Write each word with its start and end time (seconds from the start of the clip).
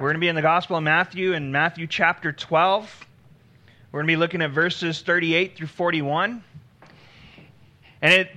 We're 0.00 0.06
going 0.06 0.14
to 0.14 0.20
be 0.20 0.28
in 0.28 0.34
the 0.34 0.40
Gospel 0.40 0.76
of 0.78 0.82
Matthew 0.82 1.34
in 1.34 1.52
Matthew 1.52 1.86
chapter 1.86 2.32
12. 2.32 3.06
We're 3.92 3.98
going 4.00 4.06
to 4.06 4.12
be 4.12 4.16
looking 4.16 4.40
at 4.40 4.50
verses 4.50 5.02
38 5.02 5.58
through 5.58 5.66
41. 5.66 6.42
And 8.00 8.14
it 8.14 8.30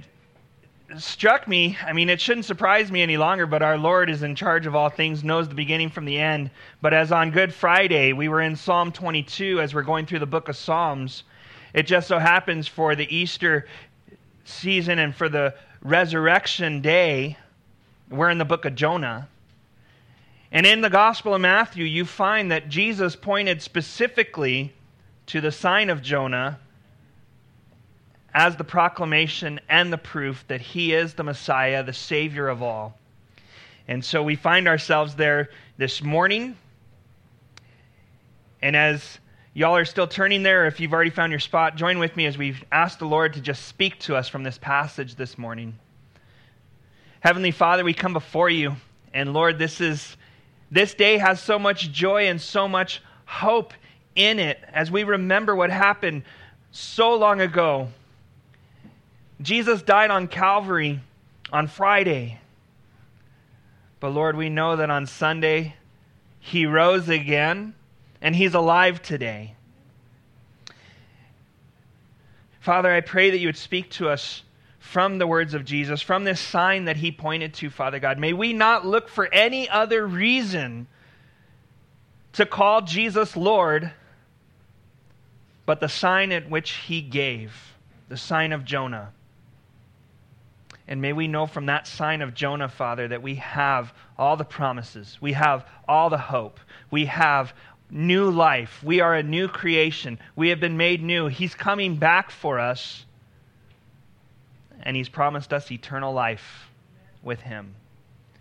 struck 0.97 1.47
me, 1.47 1.77
I 1.81 1.93
mean, 1.93 2.09
it 2.09 2.19
shouldn't 2.19 2.45
surprise 2.45 2.91
me 2.91 3.01
any 3.01 3.15
longer, 3.15 3.45
but 3.45 3.61
our 3.61 3.77
Lord 3.77 4.09
is 4.09 4.23
in 4.23 4.35
charge 4.35 4.65
of 4.65 4.75
all 4.75 4.89
things, 4.89 5.23
knows 5.23 5.47
the 5.47 5.55
beginning 5.55 5.89
from 5.89 6.03
the 6.03 6.19
end. 6.19 6.51
But 6.81 6.93
as 6.93 7.13
on 7.13 7.31
Good 7.31 7.53
Friday, 7.53 8.11
we 8.11 8.27
were 8.27 8.41
in 8.41 8.57
Psalm 8.57 8.91
22 8.91 9.61
as 9.61 9.73
we're 9.73 9.83
going 9.83 10.05
through 10.05 10.19
the 10.19 10.25
book 10.25 10.49
of 10.49 10.57
Psalms. 10.57 11.23
It 11.73 11.83
just 11.83 12.09
so 12.09 12.19
happens 12.19 12.67
for 12.67 12.93
the 12.93 13.07
Easter 13.15 13.67
season 14.43 14.99
and 14.99 15.15
for 15.15 15.29
the 15.29 15.55
resurrection 15.81 16.81
day, 16.81 17.37
we're 18.09 18.31
in 18.31 18.37
the 18.37 18.43
book 18.43 18.65
of 18.65 18.75
Jonah. 18.75 19.29
And 20.53 20.67
in 20.67 20.81
the 20.81 20.89
Gospel 20.91 21.33
of 21.33 21.41
Matthew, 21.41 21.83
you 21.83 22.05
find 22.05 22.51
that 22.51 22.69
Jesus 22.69 23.15
pointed 23.15 23.63
specifically 23.63 24.71
to 25.25 25.41
the 25.41 25.51
sign 25.51 25.89
of 25.89 26.03
Jonah 26.03 26.59
as 28.35 28.55
the 28.55 28.63
proclamation 28.63 29.59
and 29.67 29.91
the 29.91 29.97
proof 29.97 30.45
that 30.47 30.61
he 30.61 30.93
is 30.93 31.15
the 31.15 31.23
Messiah, 31.23 31.83
the 31.83 31.91
Savior 31.91 32.47
of 32.47 32.61
all. 32.61 32.95
And 33.87 34.05
so 34.05 34.21
we 34.21 34.35
find 34.35 34.67
ourselves 34.67 35.15
there 35.15 35.49
this 35.77 36.03
morning. 36.03 36.55
And 38.61 38.75
as 38.75 39.17
y'all 39.55 39.75
are 39.75 39.85
still 39.85 40.07
turning 40.07 40.43
there, 40.43 40.67
if 40.67 40.79
you've 40.79 40.93
already 40.93 41.09
found 41.09 41.31
your 41.31 41.39
spot, 41.39 41.77
join 41.77 41.97
with 41.97 42.15
me 42.15 42.27
as 42.27 42.37
we 42.37 42.55
ask 42.71 42.99
the 42.99 43.05
Lord 43.05 43.33
to 43.33 43.41
just 43.41 43.65
speak 43.65 43.97
to 44.01 44.15
us 44.15 44.29
from 44.29 44.43
this 44.43 44.59
passage 44.59 45.15
this 45.15 45.35
morning. 45.35 45.79
Heavenly 47.21 47.51
Father, 47.51 47.83
we 47.83 47.95
come 47.95 48.13
before 48.13 48.51
you. 48.51 48.75
And 49.15 49.33
Lord, 49.33 49.57
this 49.57 49.81
is 49.81 50.15
this 50.73 50.95
day 50.95 51.19
has 51.19 51.39
so 51.39 51.59
much 51.59 51.91
joy 51.91 52.27
and 52.27 52.41
so 52.41 52.67
much 52.67 53.01
hope 53.25 53.73
in 54.15 54.39
it 54.39 54.59
as 54.73 54.89
we 54.89 55.03
remember 55.03 55.55
what 55.55 55.69
happened 55.69 56.23
so 56.71 57.15
long 57.15 57.41
ago. 57.41 57.89
Jesus 59.39 59.83
died 59.83 60.09
on 60.09 60.27
Calvary 60.27 60.99
on 61.51 61.67
Friday. 61.67 62.39
But 63.99 64.09
Lord, 64.09 64.35
we 64.35 64.49
know 64.49 64.75
that 64.75 64.89
on 64.89 65.05
Sunday 65.05 65.75
he 66.39 66.65
rose 66.65 67.07
again 67.07 67.75
and 68.19 68.35
he's 68.35 68.55
alive 68.55 68.99
today. 69.03 69.53
Father, 72.61 72.91
I 72.91 73.01
pray 73.01 73.29
that 73.29 73.37
you 73.37 73.47
would 73.47 73.57
speak 73.57 73.91
to 73.91 74.09
us 74.09 74.41
from 74.83 75.17
the 75.17 75.25
words 75.25 75.53
of 75.53 75.63
Jesus, 75.63 76.01
from 76.01 76.25
this 76.25 76.41
sign 76.41 76.85
that 76.85 76.97
he 76.97 77.09
pointed 77.09 77.53
to, 77.53 77.69
Father 77.69 77.99
God. 77.99 78.19
May 78.19 78.33
we 78.33 78.51
not 78.51 78.85
look 78.85 79.07
for 79.07 79.33
any 79.33 79.67
other 79.67 80.05
reason 80.05 80.87
to 82.33 82.45
call 82.45 82.81
Jesus 82.81 83.37
Lord 83.37 83.91
but 85.65 85.79
the 85.79 85.87
sign 85.87 86.33
at 86.33 86.49
which 86.49 86.71
he 86.71 87.01
gave, 87.01 87.73
the 88.09 88.17
sign 88.17 88.51
of 88.51 88.65
Jonah. 88.65 89.13
And 90.85 91.01
may 91.01 91.13
we 91.13 91.27
know 91.27 91.47
from 91.47 91.67
that 91.67 91.87
sign 91.87 92.21
of 92.21 92.33
Jonah, 92.33 92.67
Father, 92.67 93.07
that 93.07 93.23
we 93.23 93.35
have 93.35 93.93
all 94.17 94.35
the 94.35 94.43
promises, 94.43 95.17
we 95.21 95.31
have 95.31 95.65
all 95.87 96.09
the 96.09 96.17
hope, 96.17 96.59
we 96.91 97.05
have 97.05 97.53
new 97.89 98.29
life, 98.29 98.83
we 98.83 98.99
are 98.99 99.15
a 99.15 99.23
new 99.23 99.47
creation, 99.47 100.19
we 100.35 100.49
have 100.49 100.59
been 100.59 100.75
made 100.75 101.01
new. 101.01 101.27
He's 101.27 101.55
coming 101.55 101.95
back 101.95 102.29
for 102.29 102.59
us 102.59 103.05
and 104.83 104.95
He's 104.95 105.09
promised 105.09 105.51
us 105.51 105.71
eternal 105.71 106.13
life 106.13 106.69
with 107.23 107.41
Him. 107.41 107.75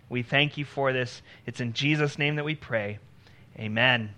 We 0.09 0.21
thank 0.21 0.57
you 0.57 0.65
for 0.65 0.93
this. 0.93 1.21
It's 1.45 1.59
in 1.59 1.73
Jesus' 1.73 2.19
name 2.19 2.35
that 2.35 2.45
we 2.45 2.55
pray. 2.55 2.99
Amen. 3.57 4.13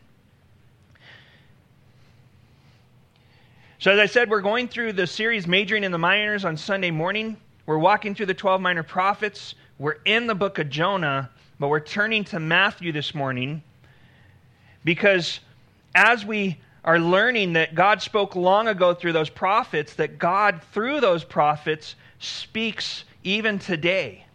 So, 3.79 3.91
as 3.91 3.99
I 3.99 4.05
said, 4.07 4.29
we're 4.29 4.41
going 4.41 4.67
through 4.67 4.93
the 4.93 5.05
series 5.05 5.47
Majoring 5.47 5.83
in 5.83 5.91
the 5.91 5.97
Minors 5.97 6.43
on 6.43 6.57
Sunday 6.57 6.91
morning. 6.91 7.37
We're 7.65 7.77
walking 7.77 8.15
through 8.15 8.25
the 8.27 8.33
12 8.33 8.59
minor 8.59 8.83
prophets. 8.83 9.55
We're 9.77 9.97
in 10.05 10.27
the 10.27 10.35
book 10.35 10.59
of 10.59 10.69
Jonah, 10.69 11.29
but 11.59 11.67
we're 11.67 11.79
turning 11.79 12.23
to 12.25 12.39
Matthew 12.39 12.91
this 12.91 13.13
morning 13.13 13.61
because 14.83 15.39
as 15.93 16.25
we 16.25 16.57
are 16.83 16.99
learning 16.99 17.53
that 17.53 17.75
God 17.75 18.01
spoke 18.01 18.35
long 18.35 18.67
ago 18.67 18.93
through 18.93 19.13
those 19.13 19.29
prophets, 19.29 19.95
that 19.95 20.19
God, 20.19 20.61
through 20.71 21.01
those 21.01 21.23
prophets, 21.23 21.95
speaks 22.25 23.03
even 23.23 23.59
today. 23.59 24.25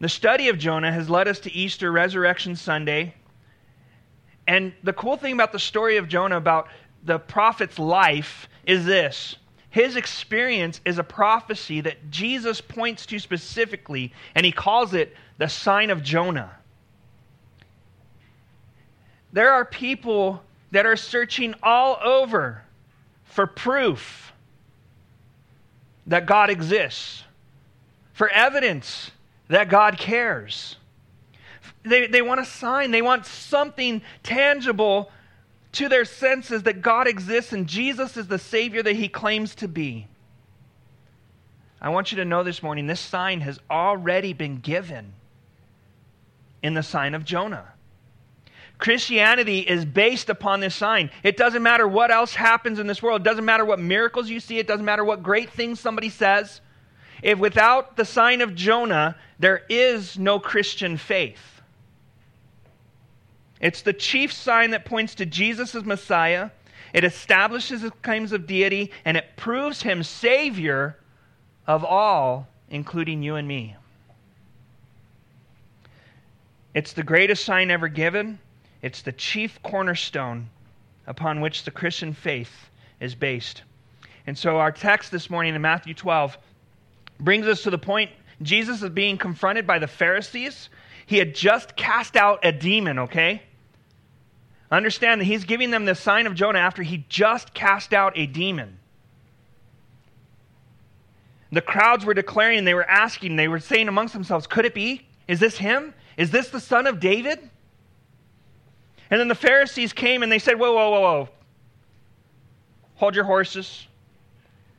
The 0.00 0.08
study 0.08 0.48
of 0.48 0.58
Jonah 0.58 0.92
has 0.92 1.08
led 1.08 1.28
us 1.28 1.38
to 1.40 1.52
Easter 1.52 1.90
Resurrection 1.90 2.56
Sunday. 2.56 3.14
And 4.46 4.72
the 4.82 4.92
cool 4.92 5.16
thing 5.16 5.32
about 5.32 5.52
the 5.52 5.58
story 5.58 5.96
of 5.96 6.08
Jonah, 6.08 6.36
about 6.36 6.68
the 7.04 7.18
prophet's 7.18 7.78
life, 7.78 8.48
is 8.66 8.84
this 8.84 9.36
his 9.70 9.96
experience 9.96 10.80
is 10.84 10.98
a 10.98 11.04
prophecy 11.04 11.80
that 11.80 12.10
Jesus 12.10 12.60
points 12.60 13.06
to 13.06 13.18
specifically, 13.18 14.12
and 14.34 14.46
he 14.46 14.52
calls 14.52 14.94
it 14.94 15.16
the 15.38 15.48
sign 15.48 15.90
of 15.90 16.02
Jonah. 16.02 16.52
There 19.32 19.52
are 19.52 19.64
people 19.64 20.42
that 20.70 20.86
are 20.86 20.94
searching 20.96 21.54
all 21.62 21.98
over 22.04 22.62
for 23.24 23.48
proof 23.48 24.32
that 26.06 26.26
God 26.26 26.50
exists, 26.50 27.24
for 28.12 28.28
evidence 28.28 29.10
that 29.48 29.68
God 29.68 29.98
cares. 29.98 30.76
They, 31.82 32.06
they 32.06 32.22
want 32.22 32.40
a 32.40 32.44
sign, 32.44 32.90
they 32.90 33.02
want 33.02 33.26
something 33.26 34.02
tangible 34.22 35.10
to 35.72 35.88
their 35.88 36.04
senses 36.04 36.62
that 36.64 36.82
God 36.82 37.06
exists 37.06 37.52
and 37.52 37.66
Jesus 37.66 38.16
is 38.16 38.28
the 38.28 38.38
Savior 38.38 38.82
that 38.82 38.96
He 38.96 39.08
claims 39.08 39.54
to 39.56 39.68
be. 39.68 40.06
I 41.80 41.90
want 41.90 42.12
you 42.12 42.16
to 42.16 42.24
know 42.24 42.42
this 42.42 42.62
morning 42.62 42.86
this 42.86 43.00
sign 43.00 43.42
has 43.42 43.58
already 43.70 44.32
been 44.32 44.60
given 44.60 45.12
in 46.62 46.72
the 46.72 46.82
sign 46.82 47.14
of 47.14 47.24
Jonah. 47.26 47.73
Christianity 48.78 49.60
is 49.60 49.84
based 49.84 50.28
upon 50.28 50.60
this 50.60 50.74
sign. 50.74 51.10
It 51.22 51.36
doesn't 51.36 51.62
matter 51.62 51.86
what 51.86 52.10
else 52.10 52.34
happens 52.34 52.78
in 52.78 52.86
this 52.86 53.02
world. 53.02 53.20
It 53.20 53.24
doesn't 53.24 53.44
matter 53.44 53.64
what 53.64 53.78
miracles 53.78 54.28
you 54.28 54.40
see. 54.40 54.58
It 54.58 54.66
doesn't 54.66 54.84
matter 54.84 55.04
what 55.04 55.22
great 55.22 55.50
things 55.50 55.80
somebody 55.80 56.08
says. 56.08 56.60
If 57.22 57.38
without 57.38 57.96
the 57.96 58.04
sign 58.04 58.40
of 58.40 58.54
Jonah, 58.54 59.16
there 59.38 59.62
is 59.68 60.18
no 60.18 60.38
Christian 60.38 60.96
faith. 60.96 61.40
It's 63.60 63.82
the 63.82 63.92
chief 63.92 64.32
sign 64.32 64.72
that 64.72 64.84
points 64.84 65.14
to 65.16 65.26
Jesus 65.26 65.74
as 65.74 65.84
Messiah. 65.84 66.50
It 66.92 67.04
establishes 67.04 67.80
his 67.80 67.92
claims 68.02 68.32
of 68.32 68.46
deity, 68.46 68.90
and 69.04 69.16
it 69.16 69.36
proves 69.36 69.82
him 69.82 70.02
Savior 70.02 70.98
of 71.66 71.84
all, 71.84 72.46
including 72.68 73.22
you 73.22 73.36
and 73.36 73.48
me. 73.48 73.76
It's 76.74 76.92
the 76.92 77.02
greatest 77.02 77.44
sign 77.44 77.70
ever 77.70 77.88
given. 77.88 78.38
It's 78.84 79.00
the 79.00 79.12
chief 79.12 79.62
cornerstone 79.62 80.50
upon 81.06 81.40
which 81.40 81.64
the 81.64 81.70
Christian 81.70 82.12
faith 82.12 82.68
is 83.00 83.14
based. 83.14 83.62
And 84.26 84.36
so 84.36 84.58
our 84.58 84.70
text 84.70 85.10
this 85.10 85.30
morning 85.30 85.54
in 85.54 85.62
Matthew 85.62 85.94
12 85.94 86.36
brings 87.18 87.46
us 87.46 87.62
to 87.62 87.70
the 87.70 87.78
point 87.78 88.10
Jesus 88.42 88.82
is 88.82 88.90
being 88.90 89.16
confronted 89.16 89.66
by 89.66 89.78
the 89.78 89.86
Pharisees. 89.86 90.68
He 91.06 91.16
had 91.16 91.34
just 91.34 91.76
cast 91.76 92.14
out 92.14 92.44
a 92.44 92.52
demon, 92.52 92.98
okay? 92.98 93.40
Understand 94.70 95.22
that 95.22 95.24
he's 95.24 95.44
giving 95.44 95.70
them 95.70 95.86
the 95.86 95.94
sign 95.94 96.26
of 96.26 96.34
Jonah 96.34 96.58
after 96.58 96.82
he 96.82 97.06
just 97.08 97.54
cast 97.54 97.94
out 97.94 98.12
a 98.16 98.26
demon. 98.26 98.78
The 101.52 101.62
crowds 101.62 102.04
were 102.04 102.12
declaring, 102.12 102.66
they 102.66 102.74
were 102.74 102.90
asking, 102.90 103.36
they 103.36 103.48
were 103.48 103.60
saying 103.60 103.88
amongst 103.88 104.12
themselves, 104.12 104.46
Could 104.46 104.66
it 104.66 104.74
be? 104.74 105.06
Is 105.26 105.40
this 105.40 105.56
him? 105.56 105.94
Is 106.18 106.30
this 106.30 106.50
the 106.50 106.60
son 106.60 106.86
of 106.86 107.00
David? 107.00 107.48
And 109.14 109.20
then 109.20 109.28
the 109.28 109.36
Pharisees 109.36 109.92
came 109.92 110.24
and 110.24 110.32
they 110.32 110.40
said, 110.40 110.58
Whoa, 110.58 110.72
whoa, 110.72 110.90
whoa, 110.90 111.00
whoa. 111.00 111.28
Hold 112.96 113.14
your 113.14 113.22
horses. 113.22 113.86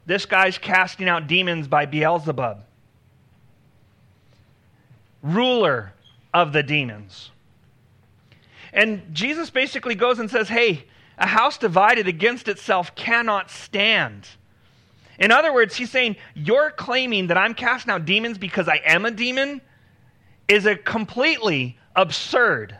This 0.06 0.26
guy's 0.26 0.58
casting 0.58 1.08
out 1.08 1.28
demons 1.28 1.70
by 1.70 1.86
Beelzebub, 1.86 2.62
ruler 5.24 5.94
of 6.34 6.52
the 6.52 6.62
demons. 6.64 7.32
And 8.74 9.04
Jesus 9.14 9.50
basically 9.50 9.96
goes 9.96 10.20
and 10.20 10.30
says, 10.30 10.50
Hey, 10.50 10.84
a 11.18 11.28
house 11.28 11.58
divided 11.58 12.10
against 12.10 12.50
itself 12.50 12.94
cannot 12.94 13.50
stand. 13.50 14.28
In 15.18 15.32
other 15.32 15.54
words, 15.54 15.78
he's 15.78 15.92
saying, 15.92 16.18
You're 16.34 16.72
claiming 16.72 17.28
that 17.28 17.38
I'm 17.38 17.54
casting 17.54 17.94
out 17.94 18.04
demons 18.04 18.38
because 18.38 18.68
I 18.68 18.82
am 18.84 19.06
a 19.06 19.12
demon 19.12 19.62
is 20.50 20.66
a 20.66 20.76
completely 20.76 21.78
absurd. 21.96 22.78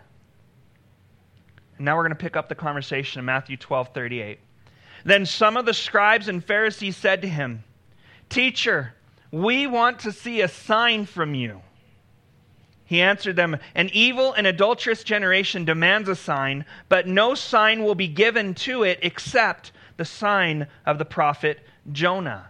And 1.78 1.86
now 1.86 1.96
we're 1.96 2.04
going 2.04 2.12
to 2.12 2.16
pick 2.16 2.36
up 2.36 2.50
the 2.50 2.56
conversation 2.56 3.20
in 3.20 3.26
Matthew 3.26 3.58
12 3.58 3.90
38. 3.94 4.40
Then 5.04 5.26
some 5.26 5.58
of 5.58 5.66
the 5.66 5.74
scribes 5.74 6.28
and 6.28 6.44
Pharisees 6.44 6.98
said 6.98 7.22
to 7.22 7.28
him, 7.28 7.64
Teacher, 8.30 8.94
we 9.32 9.68
want 9.68 10.00
to 10.00 10.12
see 10.12 10.42
a 10.42 10.48
sign 10.48 11.06
from 11.06 11.36
you. 11.36 11.62
He 12.86 13.02
answered 13.02 13.36
them, 13.36 13.58
An 13.74 13.90
evil 13.94 14.34
and 14.34 14.48
adulterous 14.48 15.04
generation 15.04 15.66
demands 15.66 16.08
a 16.08 16.16
sign, 16.16 16.66
but 16.88 17.08
no 17.08 17.36
sign 17.36 17.84
will 17.84 17.96
be 17.96 18.08
given 18.08 18.54
to 18.56 18.84
it 18.84 19.00
except 19.02 19.72
the 19.98 20.06
sign 20.06 20.68
of 20.86 20.98
the 20.98 21.06
prophet 21.06 21.60
Jonah. 21.92 22.48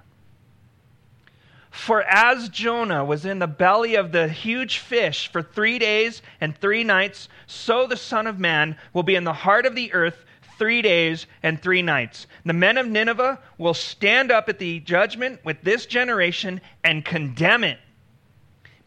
For 1.76 2.04
as 2.04 2.50
Jonah 2.50 3.04
was 3.04 3.26
in 3.26 3.40
the 3.40 3.48
belly 3.48 3.96
of 3.96 4.14
the 4.14 4.30
huge 4.30 4.80
fish 4.80 5.28
for 5.28 5.44
three 5.44 5.78
days 5.78 6.22
and 6.40 6.58
three 6.58 6.86
nights, 6.86 7.28
so 7.48 7.86
the 7.86 7.98
Son 7.98 8.26
of 8.28 8.40
Man 8.40 8.78
will 8.94 9.04
be 9.04 9.16
in 9.16 9.26
the 9.26 9.34
heart 9.34 9.66
of 9.66 9.76
the 9.76 9.94
earth 9.94 10.26
three 10.58 10.82
days 10.82 11.28
and 11.44 11.62
three 11.62 11.82
nights. 11.82 12.28
The 12.46 12.54
men 12.54 12.78
of 12.78 12.88
Nineveh 12.88 13.40
will 13.58 13.74
stand 13.74 14.32
up 14.32 14.48
at 14.48 14.58
the 14.58 14.80
judgment 14.80 15.44
with 15.44 15.62
this 15.62 15.86
generation 15.86 16.62
and 16.84 17.04
condemn 17.04 17.64
it 17.66 17.78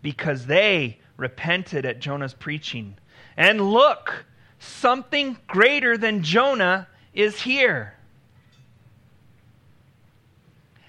because 0.02 0.46
they 0.46 0.98
repented 1.18 1.84
at 1.84 2.00
Jonah's 2.00 2.34
preaching. 2.34 2.96
And 3.36 3.70
look, 3.70 4.24
something 4.58 5.36
greater 5.46 5.98
than 5.98 6.22
Jonah 6.22 6.88
is 7.12 7.42
here. 7.42 7.94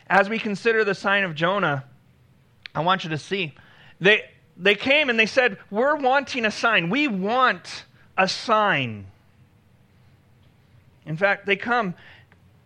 As 0.07 0.27
we 0.27 0.39
consider 0.39 0.83
the 0.83 0.95
sign 0.95 1.23
of 1.23 1.35
Jonah, 1.35 1.83
I 2.73 2.81
want 2.81 3.03
you 3.03 3.09
to 3.11 3.17
see. 3.17 3.53
They, 3.99 4.29
they 4.57 4.75
came 4.75 5.09
and 5.09 5.19
they 5.19 5.25
said, 5.25 5.57
We're 5.71 5.95
wanting 5.95 6.45
a 6.45 6.51
sign. 6.51 6.89
We 6.89 7.07
want 7.07 7.85
a 8.17 8.27
sign. 8.27 9.07
In 11.05 11.17
fact, 11.17 11.45
they 11.45 11.55
come. 11.55 11.95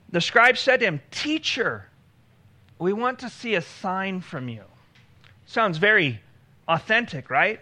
The 0.10 0.22
scribe 0.22 0.58
said 0.58 0.82
to 0.82 0.86
him, 0.86 1.02
Teacher, 1.12 1.88
we 2.78 2.94
want 2.94 3.20
to 3.20 3.30
see 3.30 3.56
a 3.56 3.62
sign 3.62 4.22
from 4.22 4.50
you. 4.50 4.64
Sounds 5.46 5.78
very 5.78 6.20
authentic, 6.68 7.30
right? 7.30 7.60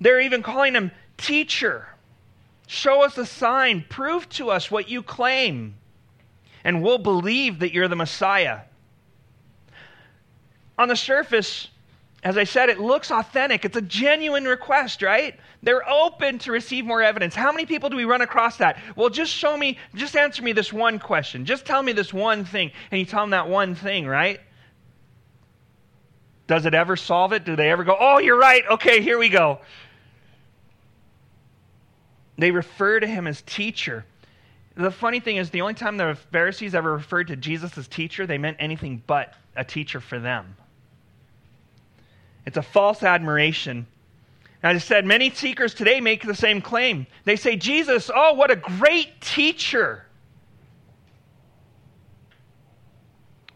They're 0.00 0.20
even 0.20 0.42
calling 0.42 0.74
him 0.74 0.90
teacher. 1.16 1.88
Show 2.66 3.02
us 3.02 3.16
a 3.18 3.26
sign. 3.26 3.84
Prove 3.88 4.28
to 4.30 4.50
us 4.50 4.70
what 4.70 4.88
you 4.88 5.02
claim, 5.02 5.76
and 6.64 6.82
we'll 6.82 6.98
believe 6.98 7.60
that 7.60 7.72
you're 7.72 7.88
the 7.88 7.96
Messiah. 7.96 8.60
On 10.78 10.88
the 10.88 10.96
surface, 10.96 11.68
as 12.22 12.36
I 12.36 12.44
said, 12.44 12.68
it 12.68 12.80
looks 12.80 13.10
authentic. 13.10 13.64
It's 13.64 13.76
a 13.76 13.82
genuine 13.82 14.44
request, 14.44 15.00
right? 15.00 15.38
They're 15.62 15.88
open 15.88 16.38
to 16.40 16.52
receive 16.52 16.84
more 16.84 17.02
evidence. 17.02 17.34
How 17.34 17.52
many 17.52 17.66
people 17.66 17.88
do 17.88 17.96
we 17.96 18.04
run 18.04 18.20
across 18.20 18.56
that? 18.58 18.78
Well, 18.94 19.08
just 19.08 19.32
show 19.32 19.56
me, 19.56 19.78
just 19.94 20.16
answer 20.16 20.42
me 20.42 20.52
this 20.52 20.72
one 20.72 20.98
question. 20.98 21.44
Just 21.44 21.64
tell 21.64 21.82
me 21.82 21.92
this 21.92 22.12
one 22.12 22.44
thing. 22.44 22.72
And 22.90 22.98
you 22.98 23.06
tell 23.06 23.22
them 23.22 23.30
that 23.30 23.48
one 23.48 23.74
thing, 23.74 24.06
right? 24.06 24.40
Does 26.46 26.66
it 26.66 26.74
ever 26.74 26.96
solve 26.96 27.32
it? 27.32 27.44
Do 27.44 27.56
they 27.56 27.70
ever 27.70 27.84
go, 27.84 27.96
oh, 27.98 28.18
you're 28.18 28.38
right. 28.38 28.62
Okay, 28.70 29.00
here 29.02 29.18
we 29.18 29.28
go. 29.28 29.60
They 32.38 32.50
refer 32.50 33.00
to 33.00 33.06
him 33.06 33.26
as 33.26 33.42
teacher. 33.42 34.04
The 34.76 34.90
funny 34.90 35.20
thing 35.20 35.36
is, 35.36 35.50
the 35.50 35.62
only 35.62 35.74
time 35.74 35.96
the 35.96 36.18
Pharisees 36.32 36.74
ever 36.74 36.92
referred 36.92 37.28
to 37.28 37.36
Jesus 37.36 37.78
as 37.78 37.88
teacher, 37.88 38.26
they 38.26 38.36
meant 38.36 38.58
anything 38.60 39.02
but 39.06 39.34
a 39.56 39.64
teacher 39.64 40.00
for 40.00 40.18
them. 40.18 40.54
It's 42.46 42.56
a 42.56 42.62
false 42.62 43.02
admiration. 43.02 43.86
As 44.62 44.76
I 44.76 44.78
said, 44.78 45.04
many 45.04 45.30
seekers 45.30 45.74
today 45.74 46.00
make 46.00 46.22
the 46.22 46.34
same 46.34 46.60
claim. 46.60 47.06
They 47.24 47.36
say, 47.36 47.56
Jesus, 47.56 48.10
oh, 48.14 48.34
what 48.34 48.50
a 48.50 48.56
great 48.56 49.20
teacher. 49.20 50.06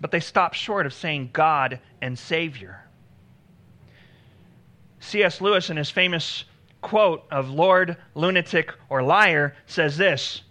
But 0.01 0.11
they 0.11 0.21
stop 0.21 0.55
short 0.55 0.87
of 0.87 0.95
saying 0.95 1.31
God 1.33 1.81
and 2.03 2.19
Savior. 2.19 2.85
C.S. 4.99 5.41
Lewis, 5.41 5.71
in 5.71 5.77
his 5.77 5.91
famous 5.91 6.45
quote 6.81 7.25
of 7.31 7.51
Lord, 7.51 7.97
lunatic, 8.15 8.73
or 8.89 9.03
liar, 9.03 9.55
says 9.67 9.97
this 9.97 10.43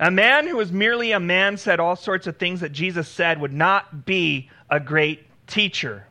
A 0.00 0.10
man 0.10 0.46
who 0.46 0.56
was 0.56 0.72
merely 0.72 1.12
a 1.12 1.20
man 1.20 1.56
said 1.56 1.80
all 1.80 1.96
sorts 1.96 2.26
of 2.26 2.36
things 2.36 2.60
that 2.60 2.72
Jesus 2.72 3.08
said 3.08 3.40
would 3.40 3.52
not 3.52 4.04
be 4.04 4.50
a 4.70 4.80
great 4.80 5.26
teacher. 5.46 6.06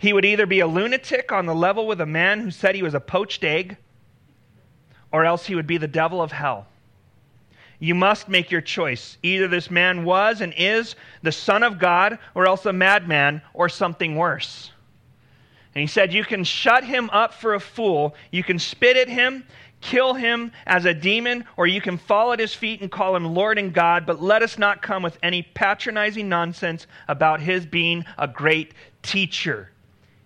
He 0.00 0.14
would 0.14 0.24
either 0.24 0.46
be 0.46 0.60
a 0.60 0.66
lunatic 0.66 1.30
on 1.30 1.44
the 1.44 1.54
level 1.54 1.86
with 1.86 2.00
a 2.00 2.06
man 2.06 2.40
who 2.40 2.50
said 2.50 2.74
he 2.74 2.82
was 2.82 2.94
a 2.94 3.00
poached 3.00 3.44
egg, 3.44 3.76
or 5.12 5.26
else 5.26 5.44
he 5.44 5.54
would 5.54 5.66
be 5.66 5.76
the 5.76 5.86
devil 5.86 6.22
of 6.22 6.32
hell. 6.32 6.66
You 7.78 7.94
must 7.94 8.26
make 8.26 8.50
your 8.50 8.62
choice. 8.62 9.18
Either 9.22 9.46
this 9.46 9.70
man 9.70 10.04
was 10.04 10.40
and 10.40 10.54
is 10.56 10.96
the 11.22 11.32
Son 11.32 11.62
of 11.62 11.78
God, 11.78 12.18
or 12.34 12.46
else 12.46 12.64
a 12.64 12.72
madman, 12.72 13.42
or 13.52 13.68
something 13.68 14.16
worse. 14.16 14.72
And 15.74 15.82
he 15.82 15.86
said, 15.86 16.14
You 16.14 16.24
can 16.24 16.44
shut 16.44 16.82
him 16.82 17.10
up 17.10 17.34
for 17.34 17.52
a 17.52 17.60
fool, 17.60 18.14
you 18.30 18.42
can 18.42 18.58
spit 18.58 18.96
at 18.96 19.08
him, 19.10 19.44
kill 19.82 20.14
him 20.14 20.50
as 20.66 20.86
a 20.86 20.94
demon, 20.94 21.44
or 21.58 21.66
you 21.66 21.82
can 21.82 21.98
fall 21.98 22.32
at 22.32 22.40
his 22.40 22.54
feet 22.54 22.80
and 22.80 22.90
call 22.90 23.14
him 23.14 23.34
Lord 23.34 23.58
and 23.58 23.74
God, 23.74 24.06
but 24.06 24.22
let 24.22 24.42
us 24.42 24.56
not 24.56 24.80
come 24.80 25.02
with 25.02 25.18
any 25.22 25.42
patronizing 25.42 26.30
nonsense 26.30 26.86
about 27.06 27.40
his 27.40 27.66
being 27.66 28.06
a 28.16 28.26
great 28.26 28.72
teacher. 29.02 29.68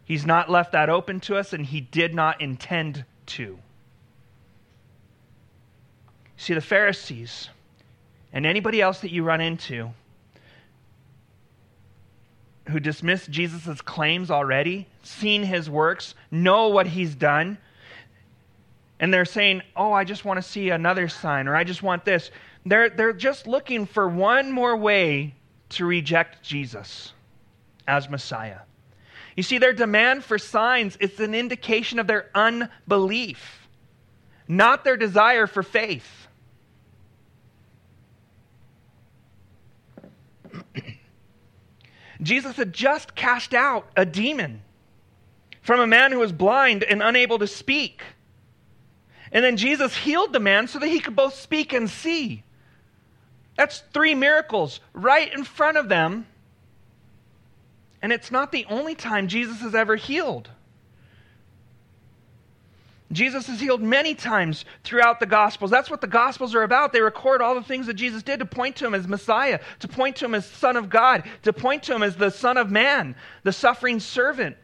He's 0.04 0.26
not 0.26 0.50
left 0.50 0.72
that 0.72 0.90
open 0.90 1.20
to 1.20 1.36
us, 1.36 1.52
and 1.52 1.64
he 1.64 1.80
did 1.80 2.14
not 2.14 2.40
intend 2.40 3.04
to. 3.26 3.58
See, 6.36 6.54
the 6.54 6.60
Pharisees 6.60 7.48
and 8.32 8.44
anybody 8.44 8.82
else 8.82 9.00
that 9.00 9.12
you 9.12 9.22
run 9.22 9.40
into 9.40 9.90
who 12.68 12.80
dismiss 12.80 13.26
Jesus' 13.26 13.80
claims 13.80 14.30
already, 14.30 14.86
seen 15.02 15.42
his 15.42 15.68
works, 15.68 16.14
know 16.30 16.68
what 16.68 16.86
he's 16.86 17.14
done, 17.14 17.58
and 19.00 19.12
they're 19.12 19.24
saying, 19.24 19.62
Oh, 19.76 19.92
I 19.92 20.04
just 20.04 20.24
want 20.24 20.38
to 20.38 20.42
see 20.42 20.70
another 20.70 21.08
sign, 21.08 21.46
or 21.46 21.54
I 21.54 21.64
just 21.64 21.82
want 21.82 22.04
this. 22.04 22.30
They're, 22.64 22.88
they're 22.88 23.12
just 23.12 23.46
looking 23.46 23.84
for 23.86 24.08
one 24.08 24.50
more 24.50 24.76
way 24.76 25.34
to 25.70 25.84
reject 25.84 26.42
Jesus 26.42 27.12
as 27.86 28.08
Messiah. 28.08 28.60
You 29.36 29.42
see, 29.42 29.58
their 29.58 29.72
demand 29.72 30.24
for 30.24 30.38
signs 30.38 30.96
is 30.96 31.18
an 31.20 31.34
indication 31.34 31.98
of 31.98 32.06
their 32.06 32.30
unbelief, 32.34 33.68
not 34.46 34.84
their 34.84 34.96
desire 34.96 35.46
for 35.46 35.62
faith. 35.62 36.28
Jesus 42.22 42.56
had 42.56 42.72
just 42.72 43.14
cast 43.14 43.54
out 43.54 43.88
a 43.96 44.06
demon 44.06 44.62
from 45.62 45.80
a 45.80 45.86
man 45.86 46.12
who 46.12 46.18
was 46.18 46.30
blind 46.30 46.84
and 46.84 47.02
unable 47.02 47.38
to 47.38 47.46
speak. 47.46 48.02
And 49.32 49.44
then 49.44 49.56
Jesus 49.56 49.96
healed 49.96 50.32
the 50.32 50.38
man 50.38 50.68
so 50.68 50.78
that 50.78 50.86
he 50.86 51.00
could 51.00 51.16
both 51.16 51.34
speak 51.34 51.72
and 51.72 51.90
see. 51.90 52.44
That's 53.56 53.82
three 53.92 54.14
miracles 54.14 54.78
right 54.92 55.32
in 55.32 55.42
front 55.42 55.76
of 55.76 55.88
them. 55.88 56.26
And 58.04 58.12
it's 58.12 58.30
not 58.30 58.52
the 58.52 58.66
only 58.68 58.94
time 58.94 59.28
Jesus 59.28 59.60
has 59.62 59.74
ever 59.74 59.96
healed. 59.96 60.50
Jesus 63.10 63.48
is 63.48 63.58
healed 63.58 63.80
many 63.80 64.14
times 64.14 64.66
throughout 64.82 65.20
the 65.20 65.26
Gospels. 65.26 65.70
That's 65.70 65.88
what 65.88 66.02
the 66.02 66.06
Gospels 66.06 66.54
are 66.54 66.64
about. 66.64 66.92
They 66.92 67.00
record 67.00 67.40
all 67.40 67.54
the 67.54 67.62
things 67.62 67.86
that 67.86 67.94
Jesus 67.94 68.22
did 68.22 68.40
to 68.40 68.44
point 68.44 68.76
to 68.76 68.86
him 68.86 68.92
as 68.92 69.08
Messiah, 69.08 69.58
to 69.78 69.88
point 69.88 70.16
to 70.16 70.26
him 70.26 70.34
as 70.34 70.44
Son 70.44 70.76
of 70.76 70.90
God, 70.90 71.24
to 71.44 71.52
point 71.54 71.84
to 71.84 71.94
him 71.94 72.02
as 72.02 72.14
the 72.14 72.28
Son 72.28 72.58
of 72.58 72.70
Man, 72.70 73.16
the 73.42 73.52
suffering 73.52 73.98
servant. 74.00 74.58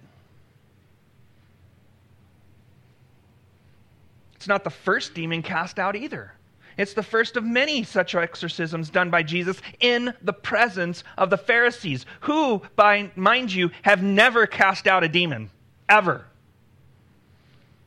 It's 4.35 4.49
not 4.49 4.65
the 4.65 4.71
first 4.71 5.15
demon 5.15 5.41
cast 5.41 5.79
out 5.79 5.97
either. 5.97 6.35
It's 6.81 6.95
the 6.95 7.03
first 7.03 7.37
of 7.37 7.45
many 7.45 7.85
such 7.85 8.15
exorcisms 8.15 8.89
done 8.89 9.11
by 9.11 9.23
Jesus 9.23 9.61
in 9.81 10.15
the 10.23 10.33
presence 10.33 11.05
of 11.19 11.29
the 11.29 11.37
Pharisees, 11.37 12.07
who, 12.21 12.63
by 12.75 13.11
mind 13.17 13.53
you, 13.53 13.71
have 13.83 14.03
never 14.03 14.47
cast 14.47 14.87
out 14.87 15.05
a 15.05 15.09
demon, 15.09 15.51
ever. 15.91 16.25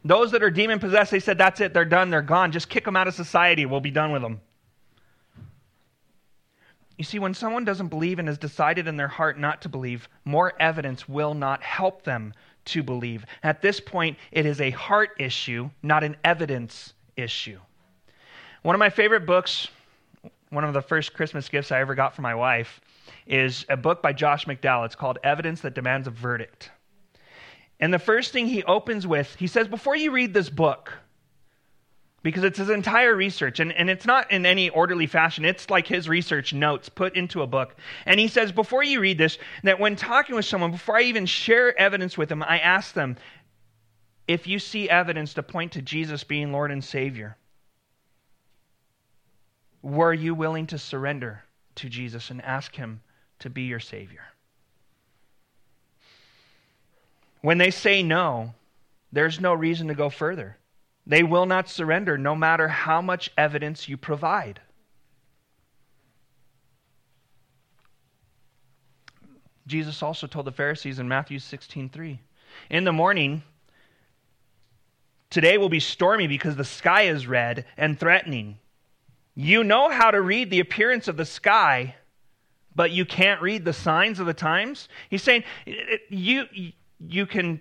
Those 0.05 0.29
that 0.29 0.43
are 0.43 0.51
demon 0.51 0.77
possessed, 0.77 1.09
they 1.09 1.19
said, 1.19 1.39
that's 1.39 1.59
it, 1.59 1.73
they're 1.73 1.85
done, 1.85 2.11
they're 2.11 2.21
gone. 2.21 2.51
Just 2.51 2.69
kick 2.69 2.85
them 2.85 2.95
out 2.95 3.07
of 3.07 3.15
society, 3.15 3.65
we'll 3.65 3.79
be 3.79 3.89
done 3.89 4.11
with 4.11 4.21
them. 4.21 4.39
You 6.99 7.03
see, 7.03 7.17
when 7.17 7.33
someone 7.33 7.65
doesn't 7.65 7.87
believe 7.87 8.19
and 8.19 8.27
has 8.27 8.37
decided 8.37 8.87
in 8.87 8.95
their 8.95 9.07
heart 9.07 9.39
not 9.39 9.63
to 9.63 9.69
believe, 9.69 10.07
more 10.23 10.53
evidence 10.59 11.09
will 11.09 11.33
not 11.33 11.63
help 11.63 12.03
them 12.03 12.31
to 12.65 12.83
believe. 12.83 13.25
At 13.41 13.59
this 13.59 13.79
point, 13.79 14.19
it 14.31 14.45
is 14.45 14.61
a 14.61 14.69
heart 14.69 15.15
issue, 15.17 15.71
not 15.81 16.03
an 16.03 16.15
evidence 16.23 16.93
issue. 17.17 17.57
One 18.63 18.75
of 18.75 18.79
my 18.79 18.89
favorite 18.89 19.25
books, 19.25 19.67
one 20.49 20.63
of 20.63 20.73
the 20.73 20.81
first 20.81 21.13
Christmas 21.13 21.49
gifts 21.49 21.73
I 21.73 21.81
ever 21.81 21.95
got 21.95 22.15
for 22.15 22.21
my 22.21 22.33
wife, 22.33 22.79
is 23.27 23.65
a 23.67 23.75
book 23.75 24.01
by 24.01 24.13
Josh 24.13 24.45
McDowell. 24.45 24.85
It's 24.85 24.95
called 24.95 25.19
Evidence 25.21 25.59
That 25.61 25.73
Demands 25.75 26.07
a 26.07 26.11
Verdict. 26.11 26.71
And 27.81 27.93
the 27.93 27.99
first 27.99 28.31
thing 28.31 28.47
he 28.47 28.63
opens 28.63 29.05
with, 29.05 29.35
he 29.35 29.47
says, 29.47 29.67
Before 29.67 29.97
you 29.97 30.11
read 30.11 30.33
this 30.33 30.49
book, 30.49 30.93
because 32.21 32.45
it's 32.45 32.57
his 32.57 32.69
entire 32.69 33.13
research, 33.13 33.59
and, 33.59 33.73
and 33.73 33.89
it's 33.89 34.05
not 34.05 34.31
in 34.31 34.45
any 34.45 34.69
orderly 34.69 35.07
fashion. 35.07 35.43
It's 35.43 35.69
like 35.69 35.85
his 35.85 36.07
research 36.07 36.53
notes 36.53 36.87
put 36.87 37.17
into 37.17 37.41
a 37.41 37.47
book. 37.47 37.75
And 38.05 38.17
he 38.17 38.29
says, 38.29 38.53
Before 38.53 38.81
you 38.81 39.01
read 39.01 39.17
this, 39.17 39.37
that 39.63 39.77
when 39.77 39.97
talking 39.97 40.37
with 40.37 40.45
someone, 40.45 40.71
before 40.71 40.95
I 40.95 41.01
even 41.01 41.25
share 41.25 41.77
evidence 41.77 42.17
with 42.17 42.29
them, 42.29 42.41
I 42.41 42.59
ask 42.59 42.93
them, 42.93 43.17
if 44.25 44.47
you 44.47 44.57
see 44.57 44.89
evidence 44.89 45.33
to 45.33 45.43
point 45.43 45.73
to 45.73 45.81
Jesus 45.81 46.23
being 46.23 46.53
Lord 46.53 46.71
and 46.71 46.81
Savior, 46.81 47.35
were 49.83 50.13
you 50.13 50.33
willing 50.33 50.65
to 50.67 50.79
surrender 50.79 51.43
to 51.75 51.89
Jesus 51.89 52.31
and 52.31 52.41
ask 52.41 52.75
Him 52.75 53.01
to 53.39 53.49
be 53.49 53.63
your 53.63 53.79
Savior? 53.79 54.23
When 57.41 57.57
they 57.57 57.69
say 57.69 58.01
no, 58.01 58.55
there's 59.11 59.39
no 59.39 59.53
reason 59.53 59.89
to 59.89 59.93
go 59.93 60.09
further. 60.09 60.57
They 61.05 61.21
will 61.21 61.45
not 61.45 61.69
surrender 61.69 62.17
no 62.17 62.33
matter 62.33 62.69
how 62.69 63.01
much 63.01 63.29
evidence 63.37 63.89
you 63.89 63.97
provide. 63.97 64.61
Jesus 69.67 70.01
also 70.01 70.27
told 70.27 70.45
the 70.45 70.51
Pharisees 70.51 70.99
in 70.99 71.07
Matthew 71.07 71.39
16:3, 71.39 72.19
"In 72.69 72.85
the 72.85 72.93
morning 72.93 73.43
today 75.29 75.57
will 75.57 75.69
be 75.69 75.79
stormy 75.79 76.27
because 76.27 76.55
the 76.55 76.63
sky 76.63 77.03
is 77.03 77.27
red 77.27 77.65
and 77.75 77.99
threatening. 77.99 78.59
You 79.35 79.63
know 79.63 79.89
how 79.89 80.11
to 80.11 80.21
read 80.21 80.49
the 80.49 80.59
appearance 80.59 81.07
of 81.07 81.17
the 81.17 81.25
sky, 81.25 81.95
but 82.75 82.91
you 82.91 83.05
can't 83.05 83.41
read 83.41 83.65
the 83.65 83.73
signs 83.73 84.19
of 84.19 84.25
the 84.25 84.33
times?" 84.33 84.87
He's 85.09 85.23
saying 85.23 85.43
you 86.09 86.47
you 86.99 87.25
can 87.25 87.59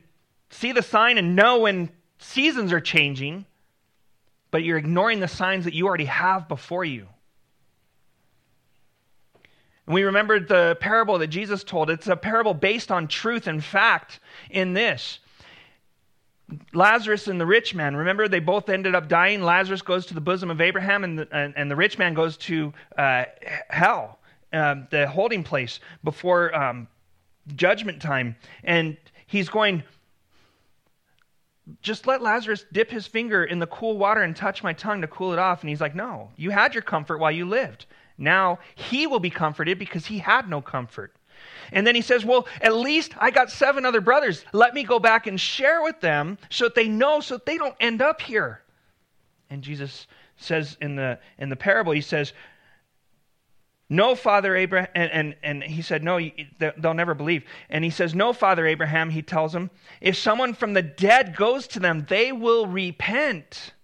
see 0.50 0.73
the 0.73 0.83
sign 0.83 1.19
and 1.19 1.35
know 1.35 1.61
when 1.61 1.91
seasons 2.19 2.73
are 2.73 2.81
changing, 2.81 3.47
but 4.50 4.62
you're 4.62 4.79
ignoring 4.79 5.21
the 5.21 5.29
signs 5.29 5.64
that 5.64 5.75
you 5.75 5.87
already 5.87 6.05
have 6.05 6.47
before 6.47 6.85
you. 6.85 7.09
And 9.87 9.95
we 9.95 10.05
remembered 10.05 10.49
the 10.49 10.76
parable 10.81 11.19
that 11.19 11.29
Jesus 11.29 11.64
told. 11.64 11.91
It's 11.91 12.07
a 12.07 12.17
parable 12.17 12.55
based 12.55 12.93
on 12.93 13.09
truth 13.09 13.47
and 13.47 13.64
fact 13.64 14.21
in 14.50 14.75
this. 14.75 15.19
Lazarus 16.73 17.28
and 17.28 17.40
the 17.40 17.47
rich 17.47 17.75
man, 17.75 17.97
remember 17.97 18.28
they 18.28 18.40
both 18.40 18.68
ended 18.68 18.94
up 18.94 19.09
dying. 19.09 19.42
Lazarus 19.42 19.82
goes 19.82 20.06
to 20.06 20.14
the 20.14 20.21
bosom 20.21 20.50
of 20.50 20.61
Abraham, 20.61 21.04
and 21.04 21.18
the, 21.18 21.28
and, 21.32 21.54
and 21.56 21.71
the 21.71 21.76
rich 21.76 21.99
man 21.99 22.14
goes 22.14 22.37
to 22.38 22.73
uh, 22.99 23.25
hell, 23.68 24.18
um, 24.52 24.87
the 24.90 25.06
holding 25.06 25.42
place 25.42 25.80
before 26.04 26.54
um, 26.54 26.88
judgment 27.56 28.00
time. 28.00 28.37
And 28.64 28.97
he's 29.26 29.49
going, 29.49 29.82
just 31.80 32.06
let 32.06 32.23
Lazarus 32.23 32.64
dip 32.73 32.90
his 32.90 33.06
finger 33.06 33.44
in 33.44 33.59
the 33.59 33.66
cool 33.66 33.97
water 33.97 34.23
and 34.23 34.35
touch 34.35 34.62
my 34.62 34.73
tongue 34.73 35.00
to 35.00 35.06
cool 35.06 35.32
it 35.32 35.38
off. 35.38 35.61
And 35.61 35.71
he's 35.71 35.80
like, 35.80 35.94
No, 35.94 36.30
you 36.37 36.50
had 36.50 36.75
your 36.75 36.82
comfort 36.82 37.18
while 37.18 37.30
you 37.30 37.47
lived. 37.47 37.87
Now 38.18 38.59
he 38.75 39.06
will 39.06 39.21
be 39.21 39.30
comforted 39.30 39.78
because 39.78 40.06
he 40.06 40.18
had 40.18 40.49
no 40.49 40.61
comfort. 40.61 41.14
And 41.73 41.87
then 41.87 41.95
he 41.95 42.02
says, 42.02 42.25
Well, 42.25 42.47
at 42.61 42.75
least 42.75 43.12
I 43.19 43.31
got 43.31 43.50
seven 43.50 43.85
other 43.85 44.00
brothers. 44.00 44.45
Let 44.52 44.75
me 44.75 44.85
go 44.85 44.99
back 44.99 45.26
and 45.26 45.41
share 45.41 45.83
with 45.83 46.00
them 46.00 46.38
so 46.50 46.64
that 46.64 46.75
they 46.75 46.88
know, 46.88 47.21
so 47.21 47.35
that 47.37 47.47
they 47.47 47.59
don't 47.59 47.76
end 47.81 48.00
up 48.02 48.21
here. 48.21 48.62
And 49.50 49.62
Jesus 49.62 50.07
says 50.37 50.76
in 50.81 50.97
the 50.97 51.19
in 51.38 51.49
the 51.49 51.57
parable, 51.57 51.93
he 51.93 52.00
says, 52.00 52.33
no, 53.93 54.14
Father 54.14 54.57
Abraham, 54.57 54.88
and, 54.95 55.12
and, 55.12 55.37
and 55.43 55.62
he 55.62 55.83
said, 55.83 56.02
No, 56.02 56.19
they'll 56.59 56.95
never 56.95 57.12
believe. 57.12 57.45
And 57.69 57.85
he 57.85 57.91
says, 57.91 58.14
No, 58.14 58.33
Father 58.33 58.67
Abraham, 58.67 59.11
he 59.11 59.21
tells 59.21 59.55
him, 59.55 59.69
if 60.00 60.17
someone 60.17 60.55
from 60.55 60.73
the 60.73 60.81
dead 60.81 61.37
goes 61.37 61.67
to 61.69 61.79
them, 61.79 62.07
they 62.09 62.33
will 62.33 62.67
repent. 62.67 63.75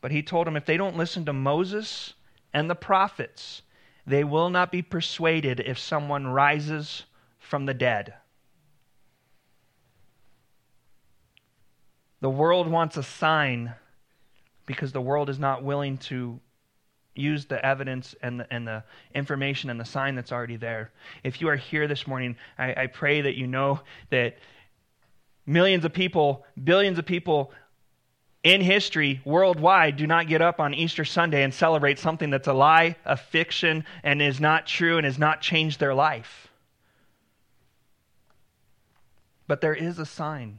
But 0.00 0.12
he 0.12 0.22
told 0.22 0.46
him, 0.46 0.56
if 0.56 0.64
they 0.64 0.76
don't 0.76 0.96
listen 0.96 1.24
to 1.24 1.32
Moses 1.32 2.14
and 2.54 2.70
the 2.70 2.76
prophets, 2.76 3.62
they 4.06 4.24
will 4.24 4.50
not 4.50 4.72
be 4.72 4.82
persuaded 4.82 5.60
if 5.60 5.78
someone 5.78 6.26
rises 6.26 7.04
from 7.38 7.66
the 7.66 7.74
dead. 7.74 8.14
The 12.20 12.30
world 12.30 12.66
wants 12.68 12.96
a 12.96 13.02
sign 13.02 13.74
because 14.66 14.92
the 14.92 15.00
world 15.00 15.30
is 15.30 15.38
not 15.38 15.64
willing 15.64 15.98
to 15.98 16.38
use 17.14 17.46
the 17.46 17.64
evidence 17.64 18.14
and 18.22 18.40
the, 18.40 18.52
and 18.52 18.66
the 18.66 18.84
information 19.14 19.70
and 19.70 19.80
the 19.80 19.84
sign 19.84 20.14
that's 20.14 20.32
already 20.32 20.56
there. 20.56 20.92
If 21.24 21.40
you 21.40 21.48
are 21.48 21.56
here 21.56 21.88
this 21.88 22.06
morning, 22.06 22.36
I, 22.58 22.82
I 22.82 22.86
pray 22.86 23.20
that 23.22 23.36
you 23.36 23.46
know 23.46 23.80
that 24.10 24.36
millions 25.46 25.84
of 25.84 25.92
people, 25.92 26.44
billions 26.62 26.98
of 26.98 27.06
people 27.06 27.52
in 28.42 28.60
history 28.60 29.20
worldwide 29.24 29.96
do 29.96 30.06
not 30.06 30.26
get 30.26 30.40
up 30.40 30.60
on 30.60 30.72
Easter 30.72 31.04
Sunday 31.04 31.42
and 31.42 31.52
celebrate 31.52 31.98
something 31.98 32.30
that's 32.30 32.48
a 32.48 32.52
lie, 32.52 32.96
a 33.04 33.16
fiction, 33.16 33.84
and 34.02 34.22
is 34.22 34.40
not 34.40 34.66
true 34.66 34.96
and 34.96 35.04
has 35.04 35.18
not 35.18 35.40
changed 35.40 35.78
their 35.78 35.94
life. 35.94 36.48
But 39.46 39.60
there 39.60 39.74
is 39.74 39.98
a 39.98 40.06
sign 40.06 40.58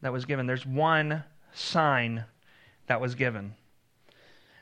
that 0.00 0.12
was 0.12 0.24
given. 0.24 0.46
There's 0.46 0.66
one 0.66 1.24
sign 1.52 2.24
that 2.86 3.00
was 3.00 3.14
given. 3.14 3.54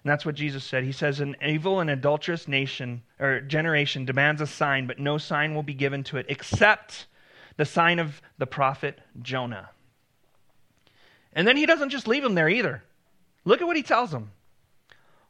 And 0.04 0.10
that's 0.10 0.26
what 0.26 0.34
Jesus 0.34 0.64
said. 0.64 0.84
He 0.84 0.92
says, 0.92 1.20
An 1.20 1.36
evil 1.46 1.80
and 1.80 1.88
adulterous 1.88 2.48
nation 2.48 3.02
or 3.20 3.40
generation 3.40 4.04
demands 4.04 4.40
a 4.40 4.46
sign, 4.46 4.86
but 4.86 4.98
no 4.98 5.16
sign 5.16 5.54
will 5.54 5.62
be 5.62 5.74
given 5.74 6.02
to 6.04 6.16
it 6.16 6.26
except 6.28 7.06
the 7.56 7.64
sign 7.64 7.98
of 7.98 8.20
the 8.38 8.46
prophet 8.46 9.00
Jonah. 9.22 9.70
And 11.34 11.46
then 11.46 11.56
he 11.56 11.66
doesn't 11.66 11.90
just 11.90 12.08
leave 12.08 12.24
him 12.24 12.34
there 12.34 12.48
either. 12.48 12.82
Look 13.44 13.60
at 13.60 13.66
what 13.66 13.76
he 13.76 13.82
tells 13.82 14.12
him. 14.12 14.30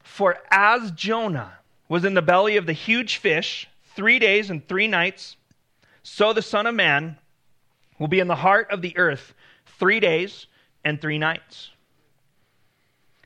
For 0.03 0.37
as 0.51 0.91
Jonah 0.91 1.53
was 1.87 2.05
in 2.05 2.13
the 2.13 2.21
belly 2.21 2.57
of 2.57 2.65
the 2.65 2.73
huge 2.73 3.17
fish 3.17 3.67
three 3.95 4.19
days 4.19 4.49
and 4.49 4.67
three 4.67 4.87
nights, 4.87 5.37
so 6.03 6.33
the 6.33 6.41
Son 6.41 6.67
of 6.67 6.75
Man 6.75 7.17
will 7.99 8.07
be 8.07 8.19
in 8.19 8.27
the 8.27 8.35
heart 8.35 8.69
of 8.71 8.81
the 8.81 8.97
earth 8.97 9.33
three 9.79 9.99
days 9.99 10.47
and 10.83 10.99
three 10.99 11.17
nights. 11.17 11.69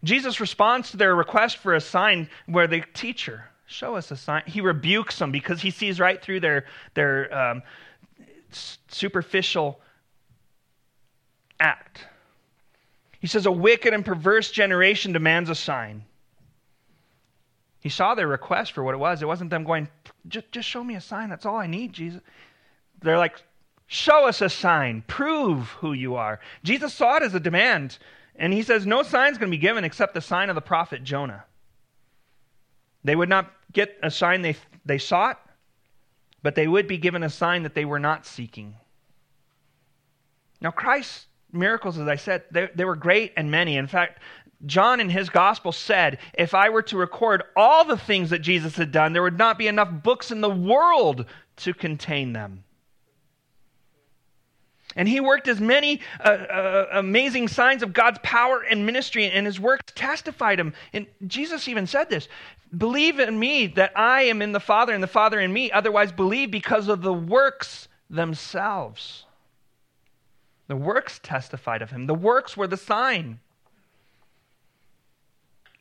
Jesus 0.04 0.40
responds 0.40 0.92
to 0.92 0.98
their 0.98 1.16
request 1.16 1.58
for 1.58 1.74
a 1.74 1.82
sign 1.82 2.30
where 2.46 2.68
the 2.68 2.84
teacher, 2.94 3.46
show 3.66 3.96
us 3.96 4.12
a 4.12 4.16
sign. 4.16 4.44
He 4.46 4.62
rebukes 4.62 5.18
them 5.18 5.32
because 5.32 5.62
he 5.62 5.72
sees 5.72 6.00
right 6.00 6.22
through 6.22 6.42
their, 6.42 6.66
their 6.94 7.36
um, 7.36 7.64
superficial 8.52 9.80
act. 11.60 12.06
He 13.28 13.30
says, 13.30 13.46
A 13.46 13.52
wicked 13.52 13.94
and 13.94 14.06
perverse 14.06 14.52
generation 14.52 15.12
demands 15.12 15.50
a 15.50 15.56
sign. 15.56 16.06
He 17.82 17.90
saw 17.90 18.16
their 18.16 18.26
request 18.26 18.72
for 18.72 18.86
what 18.86 18.94
it 18.94 19.00
was. 19.00 19.22
It 19.22 19.28
wasn't 19.28 19.50
them 19.50 19.66
going, 19.66 19.90
just, 20.30 20.54
show 20.62 20.82
me 20.82 20.96
a 20.96 21.02
sign. 21.02 21.30
That's 21.30 21.46
all 21.46 21.58
I 21.58 21.68
need, 21.68 21.92
Jesus. 21.92 22.22
They're 23.02 23.18
like, 23.18 23.44
Show 23.86 24.30
us 24.30 24.42
a 24.42 24.48
sign. 24.48 25.04
Prove 25.08 25.68
who 25.72 25.92
you 25.92 26.16
are. 26.16 26.40
Jesus 26.64 26.94
saw 26.94 27.18
it 27.18 27.24
as 27.24 27.36
a 27.36 27.40
demand 27.42 27.98
and 28.38 28.54
he 28.54 28.64
says, 28.64 28.88
No 28.88 29.04
sign's 29.04 29.38
going 29.38 29.52
to 29.52 29.58
be 29.58 29.62
given 29.62 29.84
except 29.84 30.14
the 30.14 30.22
sign 30.22 30.48
of 30.48 30.56
the 30.56 30.62
prophet 30.62 31.04
Jonah. 31.04 31.44
They 33.04 33.18
would 33.18 33.28
not 33.28 33.52
get 33.74 33.98
a 34.02 34.10
sign 34.10 34.42
they, 34.42 34.56
they 34.86 35.00
sought, 35.00 35.38
but 36.44 36.56
they 36.56 36.70
would 36.70 36.88
be 36.88 36.98
given 36.98 37.24
a 37.24 37.30
sign 37.30 37.64
that 37.64 37.76
they 37.76 37.84
were 37.84 38.00
not 38.00 38.26
seeking. 38.26 38.76
Now, 40.62 40.72
Christ's 40.72 41.28
miracles, 41.52 41.98
as 41.98 42.08
I 42.08 42.16
said, 42.16 42.44
they, 42.52 42.70
they 42.76 42.86
were 42.86 42.96
great 42.96 43.34
and 43.38 43.50
many. 43.50 43.78
In 43.78 43.88
fact, 43.88 44.20
John 44.66 45.00
in 45.00 45.10
his 45.10 45.30
gospel 45.30 45.72
said, 45.72 46.18
if 46.34 46.54
I 46.54 46.70
were 46.70 46.82
to 46.84 46.98
record 46.98 47.44
all 47.56 47.86
the 47.86 47.98
things 47.98 48.32
that 48.32 48.40
Jesus 48.40 48.76
had 48.76 48.92
done, 48.92 49.14
there 49.14 49.22
would 49.22 49.38
not 49.38 49.58
be 49.58 49.68
enough 49.68 49.90
books 50.04 50.32
in 50.32 50.42
the 50.42 50.50
world 50.50 51.26
to 51.58 51.74
contain 51.74 52.34
them. 52.34 52.64
And 54.96 55.08
he 55.08 55.20
worked 55.20 55.48
as 55.48 55.60
many 55.60 56.02
uh, 56.20 56.28
uh, 56.28 56.86
amazing 56.94 57.50
signs 57.50 57.84
of 57.84 57.94
God's 57.94 58.18
power 58.24 58.62
and 58.62 58.84
ministry, 58.84 59.30
and 59.30 59.46
his 59.46 59.60
works 59.60 59.94
testified 59.94 60.60
him. 60.60 60.74
And 60.92 61.06
Jesus 61.28 61.68
even 61.68 61.86
said 61.86 62.10
this 62.10 62.28
Believe 62.76 63.20
in 63.20 63.38
me 63.38 63.68
that 63.68 63.92
I 63.96 64.24
am 64.24 64.42
in 64.42 64.54
the 64.54 64.60
Father 64.60 64.94
and 64.94 65.04
the 65.04 65.08
Father 65.08 65.40
in 65.40 65.54
me. 65.54 65.72
Otherwise, 65.72 66.12
believe 66.12 66.50
because 66.50 66.88
of 66.88 67.04
the 67.04 67.14
works 67.14 67.88
themselves. 68.10 69.27
The 70.68 70.76
works 70.76 71.20
testified 71.24 71.82
of 71.82 71.92
him, 71.92 72.08
the 72.08 72.14
works 72.14 72.58
were 72.58 72.68
the 72.68 72.78
sign. 72.78 73.40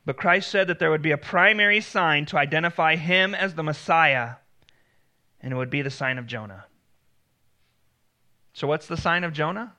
But 0.04 0.16
Christ 0.16 0.48
said 0.48 0.68
that 0.68 0.78
there 0.78 0.90
would 0.90 1.02
be 1.02 1.10
a 1.10 1.18
primary 1.18 1.80
sign 1.80 2.26
to 2.26 2.38
identify 2.38 2.94
him 2.94 3.34
as 3.34 3.54
the 3.54 3.64
Messiah, 3.64 4.36
and 5.40 5.52
it 5.52 5.56
would 5.56 5.70
be 5.70 5.82
the 5.82 5.90
sign 5.90 6.16
of 6.18 6.26
Jonah. 6.26 6.66
So, 8.52 8.68
what's 8.68 8.86
the 8.86 8.96
sign 8.96 9.24
of 9.24 9.32
Jonah? 9.32 9.74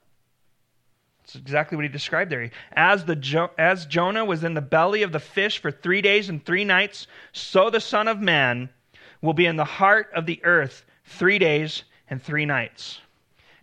It's 1.24 1.36
exactly 1.36 1.76
what 1.76 1.84
he 1.84 1.90
described 1.90 2.32
there. 2.32 2.52
As, 2.74 3.06
the 3.06 3.16
jo- 3.16 3.52
as 3.58 3.86
Jonah 3.86 4.24
was 4.24 4.44
in 4.44 4.54
the 4.54 4.62
belly 4.62 5.02
of 5.04 5.12
the 5.12 5.20
fish 5.20 5.60
for 5.60 5.72
three 5.72 6.02
days 6.02 6.30
and 6.30 6.46
three 6.46 6.64
nights, 6.64 7.08
so 7.32 7.70
the 7.70 7.82
Son 7.82 8.08
of 8.08 8.22
Man 8.22 8.70
will 9.22 9.34
be 9.34 9.46
in 9.46 9.56
the 9.56 9.66
heart 9.66 10.10
of 10.14 10.26
the 10.26 10.40
earth 10.44 10.86
three 11.06 11.40
days 11.40 11.84
and 12.10 12.22
three 12.22 12.46
nights. 12.46 13.02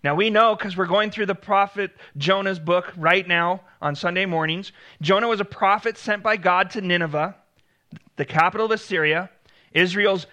Now, 0.04 0.14
we 0.14 0.28
know 0.28 0.54
because 0.54 0.76
we're 0.76 0.84
going 0.84 1.10
through 1.10 1.26
the 1.26 1.34
prophet 1.34 1.90
Jonah's 2.18 2.58
book 2.58 2.92
right 2.94 3.26
now 3.26 3.62
on 3.80 3.96
Sunday 3.96 4.26
mornings. 4.26 4.70
Jonah 5.00 5.28
was 5.28 5.40
a 5.40 5.46
prophet 5.46 5.96
sent 5.96 6.22
by 6.22 6.36
God 6.36 6.68
to 6.72 6.82
Nineveh, 6.82 7.34
the 8.16 8.26
capital 8.26 8.66
of 8.66 8.72
Assyria, 8.72 9.30
Israel's 9.72 10.26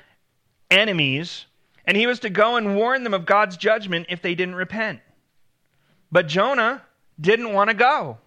enemies, 0.69 1.45
and 1.85 1.95
he 1.95 2.05
was 2.05 2.19
to 2.19 2.29
go 2.29 2.57
and 2.57 2.75
warn 2.75 3.03
them 3.05 3.13
of 3.13 3.25
God's 3.25 3.55
judgment 3.55 4.07
if 4.09 4.21
they 4.21 4.35
didn't 4.35 4.55
repent. 4.55 4.99
But 6.11 6.27
Jonah 6.27 6.81
didn't 7.19 7.53
want 7.53 7.69
to 7.69 7.73
go. 7.73 8.17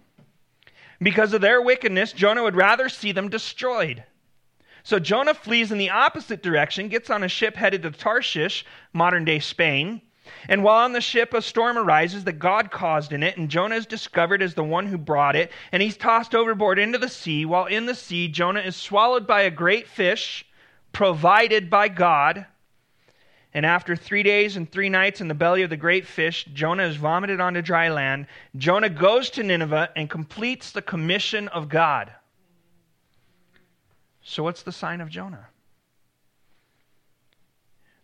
Because 0.99 1.31
of 1.33 1.41
their 1.41 1.61
wickedness, 1.61 2.11
Jonah 2.11 2.41
would 2.41 2.55
rather 2.55 2.89
see 2.89 3.11
them 3.11 3.29
destroyed. 3.29 4.03
So 4.81 4.97
Jonah 4.97 5.35
flees 5.35 5.71
in 5.71 5.77
the 5.77 5.91
opposite 5.91 6.41
direction, 6.41 6.89
gets 6.89 7.11
on 7.11 7.23
a 7.23 7.27
ship 7.27 7.55
headed 7.55 7.83
to 7.83 7.91
Tarshish, 7.91 8.65
modern 8.93 9.25
day 9.25 9.37
Spain. 9.37 10.01
And 10.47 10.63
while 10.63 10.83
on 10.83 10.93
the 10.93 11.01
ship, 11.01 11.33
a 11.33 11.41
storm 11.41 11.77
arises 11.77 12.23
that 12.23 12.39
God 12.39 12.71
caused 12.71 13.13
in 13.13 13.23
it, 13.23 13.37
and 13.37 13.49
Jonah 13.49 13.75
is 13.75 13.85
discovered 13.85 14.41
as 14.41 14.53
the 14.53 14.63
one 14.63 14.87
who 14.87 14.97
brought 14.97 15.35
it, 15.35 15.51
and 15.71 15.81
he's 15.81 15.97
tossed 15.97 16.35
overboard 16.35 16.79
into 16.79 16.97
the 16.97 17.09
sea. 17.09 17.45
While 17.45 17.65
in 17.65 17.85
the 17.85 17.95
sea, 17.95 18.27
Jonah 18.27 18.61
is 18.61 18.75
swallowed 18.75 19.27
by 19.27 19.41
a 19.41 19.51
great 19.51 19.87
fish 19.87 20.45
provided 20.91 21.69
by 21.69 21.89
God. 21.89 22.45
And 23.53 23.65
after 23.65 23.95
three 23.95 24.23
days 24.23 24.57
and 24.57 24.69
three 24.69 24.89
nights 24.89 25.21
in 25.21 25.27
the 25.27 25.33
belly 25.33 25.61
of 25.61 25.69
the 25.69 25.77
great 25.77 26.05
fish, 26.05 26.45
Jonah 26.53 26.83
is 26.83 26.97
vomited 26.97 27.39
onto 27.39 27.61
dry 27.61 27.89
land. 27.89 28.27
Jonah 28.57 28.89
goes 28.89 29.29
to 29.31 29.43
Nineveh 29.43 29.91
and 29.95 30.09
completes 30.09 30.71
the 30.71 30.81
commission 30.81 31.47
of 31.49 31.69
God. 31.69 32.11
So, 34.21 34.43
what's 34.43 34.63
the 34.63 34.71
sign 34.71 35.01
of 35.01 35.09
Jonah? 35.09 35.47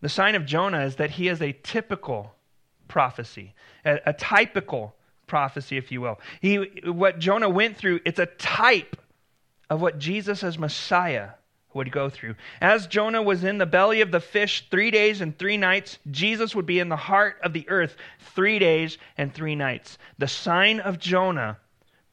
The 0.01 0.09
sign 0.09 0.35
of 0.35 0.45
Jonah 0.45 0.83
is 0.83 0.95
that 0.97 1.11
he 1.11 1.27
is 1.27 1.41
a 1.41 1.53
typical 1.63 2.33
prophecy, 2.87 3.53
a, 3.85 3.99
a 4.07 4.13
typical 4.13 4.95
prophecy, 5.27 5.77
if 5.77 5.91
you 5.91 6.01
will. 6.01 6.19
He, 6.41 6.57
what 6.85 7.19
Jonah 7.19 7.49
went 7.49 7.77
through, 7.77 8.01
it's 8.05 8.19
a 8.19 8.25
type 8.25 8.97
of 9.69 9.81
what 9.81 9.99
Jesus 9.99 10.43
as 10.43 10.57
Messiah 10.57 11.29
would 11.73 11.91
go 11.91 12.09
through. 12.09 12.35
As 12.59 12.87
Jonah 12.87 13.21
was 13.21 13.43
in 13.43 13.57
the 13.57 13.65
belly 13.65 14.01
of 14.01 14.11
the 14.11 14.19
fish 14.19 14.67
three 14.69 14.91
days 14.91 15.21
and 15.21 15.37
three 15.37 15.55
nights, 15.55 15.99
Jesus 16.09 16.53
would 16.53 16.65
be 16.65 16.79
in 16.79 16.89
the 16.89 16.97
heart 16.97 17.37
of 17.43 17.53
the 17.53 17.67
earth 17.69 17.95
three 18.35 18.59
days 18.59 18.97
and 19.17 19.33
three 19.33 19.55
nights. 19.55 19.97
The 20.17 20.27
sign 20.27 20.81
of 20.81 20.99
Jonah 20.99 21.57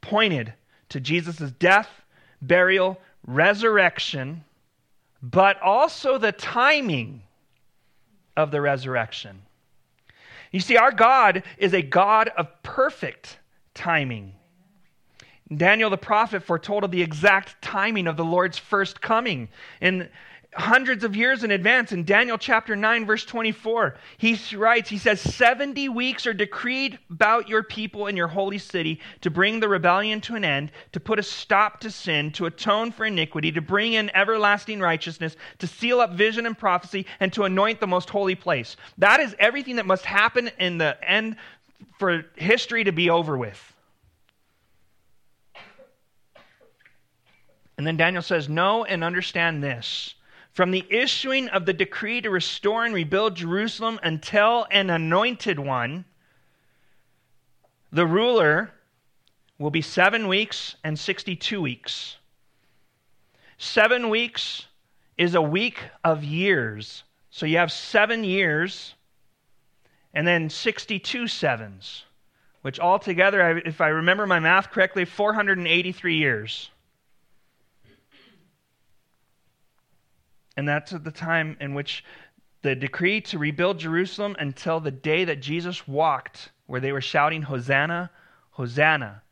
pointed 0.00 0.54
to 0.90 1.00
Jesus' 1.00 1.50
death, 1.58 1.90
burial, 2.40 3.00
resurrection, 3.26 4.44
but 5.20 5.60
also 5.60 6.18
the 6.18 6.32
timing 6.32 7.22
of 8.38 8.52
the 8.52 8.60
resurrection. 8.60 9.42
You 10.52 10.60
see, 10.60 10.76
our 10.76 10.92
God 10.92 11.42
is 11.58 11.74
a 11.74 11.82
God 11.82 12.28
of 12.36 12.62
perfect 12.62 13.38
timing. 13.74 14.34
Daniel 15.54 15.90
the 15.90 15.98
prophet 15.98 16.42
foretold 16.42 16.84
of 16.84 16.90
the 16.90 17.02
exact 17.02 17.60
timing 17.60 18.06
of 18.06 18.16
the 18.16 18.24
Lord's 18.24 18.56
first 18.56 19.00
coming. 19.00 19.48
In 19.80 20.08
hundreds 20.54 21.04
of 21.04 21.14
years 21.14 21.44
in 21.44 21.50
advance, 21.50 21.92
in 21.92 22.04
Daniel 22.04 22.38
chapter 22.38 22.74
9, 22.74 23.04
verse 23.04 23.24
24, 23.24 23.96
he 24.16 24.38
writes, 24.56 24.88
he 24.88 24.96
says, 24.96 25.20
70 25.20 25.88
weeks 25.90 26.26
are 26.26 26.32
decreed 26.32 26.98
about 27.10 27.48
your 27.48 27.62
people 27.62 28.06
in 28.06 28.16
your 28.16 28.28
holy 28.28 28.58
city 28.58 29.00
to 29.20 29.30
bring 29.30 29.60
the 29.60 29.68
rebellion 29.68 30.20
to 30.22 30.36
an 30.36 30.44
end, 30.44 30.72
to 30.92 31.00
put 31.00 31.18
a 31.18 31.22
stop 31.22 31.80
to 31.80 31.90
sin, 31.90 32.32
to 32.32 32.46
atone 32.46 32.90
for 32.90 33.04
iniquity, 33.04 33.52
to 33.52 33.60
bring 33.60 33.92
in 33.92 34.10
everlasting 34.16 34.80
righteousness, 34.80 35.36
to 35.58 35.66
seal 35.66 36.00
up 36.00 36.12
vision 36.12 36.46
and 36.46 36.58
prophecy, 36.58 37.04
and 37.20 37.32
to 37.32 37.44
anoint 37.44 37.78
the 37.78 37.86
most 37.86 38.08
holy 38.08 38.34
place. 38.34 38.76
That 38.96 39.20
is 39.20 39.36
everything 39.38 39.76
that 39.76 39.86
must 39.86 40.06
happen 40.06 40.50
in 40.58 40.78
the 40.78 40.96
end 41.08 41.36
for 41.98 42.24
history 42.36 42.84
to 42.84 42.92
be 42.92 43.10
over 43.10 43.36
with. 43.36 43.74
And 47.76 47.86
then 47.86 47.96
Daniel 47.96 48.22
says, 48.22 48.48
Know 48.48 48.84
and 48.84 49.04
understand 49.04 49.62
this. 49.62 50.14
From 50.58 50.72
the 50.72 50.84
issuing 50.90 51.48
of 51.50 51.66
the 51.66 51.72
decree 51.72 52.20
to 52.20 52.30
restore 52.30 52.84
and 52.84 52.92
rebuild 52.92 53.36
Jerusalem 53.36 54.00
until 54.02 54.66
an 54.72 54.90
anointed 54.90 55.56
one, 55.56 56.04
the 57.92 58.04
ruler 58.04 58.72
will 59.56 59.70
be 59.70 59.82
seven 59.82 60.26
weeks 60.26 60.74
and 60.82 60.98
62 60.98 61.60
weeks. 61.60 62.16
Seven 63.56 64.08
weeks 64.08 64.66
is 65.16 65.36
a 65.36 65.40
week 65.40 65.78
of 66.02 66.24
years. 66.24 67.04
So 67.30 67.46
you 67.46 67.58
have 67.58 67.70
seven 67.70 68.24
years 68.24 68.96
and 70.12 70.26
then 70.26 70.50
62 70.50 71.28
sevens, 71.28 72.02
which 72.62 72.80
altogether, 72.80 73.58
if 73.58 73.80
I 73.80 73.90
remember 73.90 74.26
my 74.26 74.40
math 74.40 74.72
correctly, 74.72 75.04
483 75.04 76.16
years. 76.16 76.70
And 80.58 80.68
that's 80.68 80.92
at 80.92 81.04
the 81.04 81.12
time 81.12 81.56
in 81.60 81.72
which 81.72 82.04
the 82.62 82.74
decree 82.74 83.20
to 83.20 83.38
rebuild 83.38 83.78
Jerusalem 83.78 84.34
until 84.40 84.80
the 84.80 84.90
day 84.90 85.24
that 85.24 85.40
Jesus 85.40 85.86
walked, 85.86 86.50
where 86.66 86.80
they 86.80 86.90
were 86.90 87.00
shouting, 87.00 87.42
Hosanna, 87.42 88.10
Hosanna. 88.50 89.22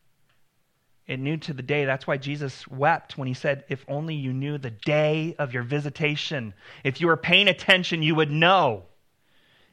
It 1.09 1.19
knew 1.19 1.37
to 1.39 1.53
the 1.53 1.65
day. 1.65 1.85
That's 1.85 2.07
why 2.07 2.17
Jesus 2.17 2.69
wept 2.69 3.19
when 3.19 3.27
he 3.27 3.35
said, 3.35 3.65
If 3.69 3.85
only 3.89 4.15
you 4.15 4.33
knew 4.33 4.57
the 4.57 4.71
day 4.71 5.35
of 5.37 5.53
your 5.53 5.65
visitation. 5.65 6.55
If 6.85 7.01
you 7.01 7.09
were 7.09 7.17
paying 7.17 7.49
attention, 7.49 8.05
you 8.05 8.15
would 8.15 8.31
know. 8.31 8.85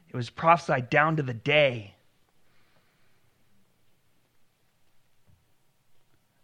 It 0.08 0.16
was 0.16 0.30
prophesied 0.30 0.90
down 0.90 1.18
to 1.18 1.22
the 1.22 1.34
day. 1.34 1.94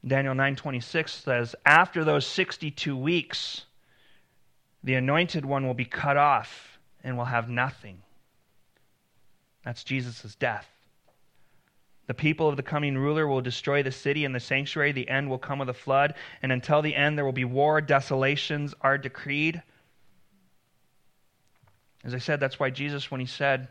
Daniel 0.07 0.37
9:26 0.37 1.09
says, 1.09 1.57
"After 1.67 2.05
those 2.05 2.29
62 2.29 2.97
weeks, 2.97 3.67
the 4.83 4.95
anointed 4.95 5.45
one 5.45 5.67
will 5.67 5.75
be 5.75 5.85
cut 5.85 6.17
off 6.17 6.79
and 7.05 7.17
will 7.17 7.27
have 7.27 7.49
nothing. 7.49 8.03
That's 9.65 9.85
Jesus' 9.85 10.35
death. 10.37 10.69
The 12.07 12.15
people 12.15 12.49
of 12.49 12.57
the 12.57 12.63
coming 12.63 12.99
ruler 12.99 13.27
will 13.29 13.41
destroy 13.41 13.83
the 13.83 13.93
city 13.93 14.25
and 14.25 14.35
the 14.35 14.41
sanctuary. 14.41 14.91
The 14.91 15.09
end 15.09 15.31
will 15.31 15.39
come 15.39 15.61
with 15.61 15.69
a 15.69 15.75
flood, 15.75 16.15
and 16.43 16.51
until 16.51 16.83
the 16.83 16.97
end, 16.97 17.17
there 17.17 17.25
will 17.25 17.33
be 17.33 17.45
war. 17.45 17.81
Desolations 17.81 18.75
are 18.81 18.99
decreed. 18.99 19.63
As 22.03 22.15
I 22.15 22.19
said, 22.19 22.41
that's 22.41 22.59
why 22.59 22.71
Jesus, 22.71 23.11
when 23.11 23.21
he 23.21 23.27
said, 23.27 23.69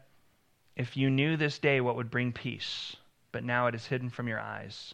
If 0.78 0.96
you 0.96 1.10
knew 1.10 1.36
this 1.36 1.60
day 1.60 1.82
what 1.82 1.96
would 1.98 2.12
bring 2.12 2.32
peace, 2.32 2.96
but 3.32 3.44
now 3.44 3.68
it 3.68 3.76
is 3.76 3.86
hidden 3.86 4.10
from 4.10 4.28
your 4.28 4.40
eyes, 4.40 4.94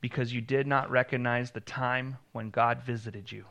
because 0.00 0.32
you 0.32 0.40
did 0.40 0.66
not 0.66 0.90
recognize 0.90 1.50
the 1.50 1.60
time 1.60 2.16
when 2.32 2.50
God 2.50 2.82
visited 2.82 3.30
you. 3.30 3.44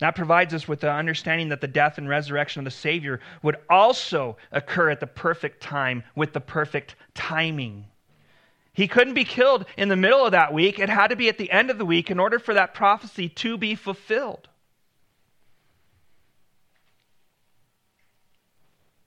That 0.00 0.16
provides 0.16 0.52
us 0.52 0.66
with 0.66 0.80
the 0.80 0.90
understanding 0.90 1.50
that 1.50 1.60
the 1.60 1.68
death 1.68 1.98
and 1.98 2.08
resurrection 2.08 2.60
of 2.60 2.64
the 2.64 2.70
Savior 2.70 3.20
would 3.42 3.56
also 3.70 4.36
occur 4.50 4.90
at 4.90 5.00
the 5.00 5.06
perfect 5.06 5.62
time 5.62 6.02
with 6.16 6.32
the 6.32 6.40
perfect 6.40 6.96
timing. 7.14 7.86
He 8.72 8.88
couldn't 8.88 9.14
be 9.14 9.24
killed 9.24 9.66
in 9.76 9.88
the 9.88 9.96
middle 9.96 10.26
of 10.26 10.32
that 10.32 10.52
week. 10.52 10.80
It 10.80 10.88
had 10.88 11.08
to 11.08 11.16
be 11.16 11.28
at 11.28 11.38
the 11.38 11.50
end 11.52 11.70
of 11.70 11.78
the 11.78 11.84
week 11.84 12.10
in 12.10 12.18
order 12.18 12.40
for 12.40 12.54
that 12.54 12.74
prophecy 12.74 13.28
to 13.28 13.56
be 13.56 13.76
fulfilled. 13.76 14.48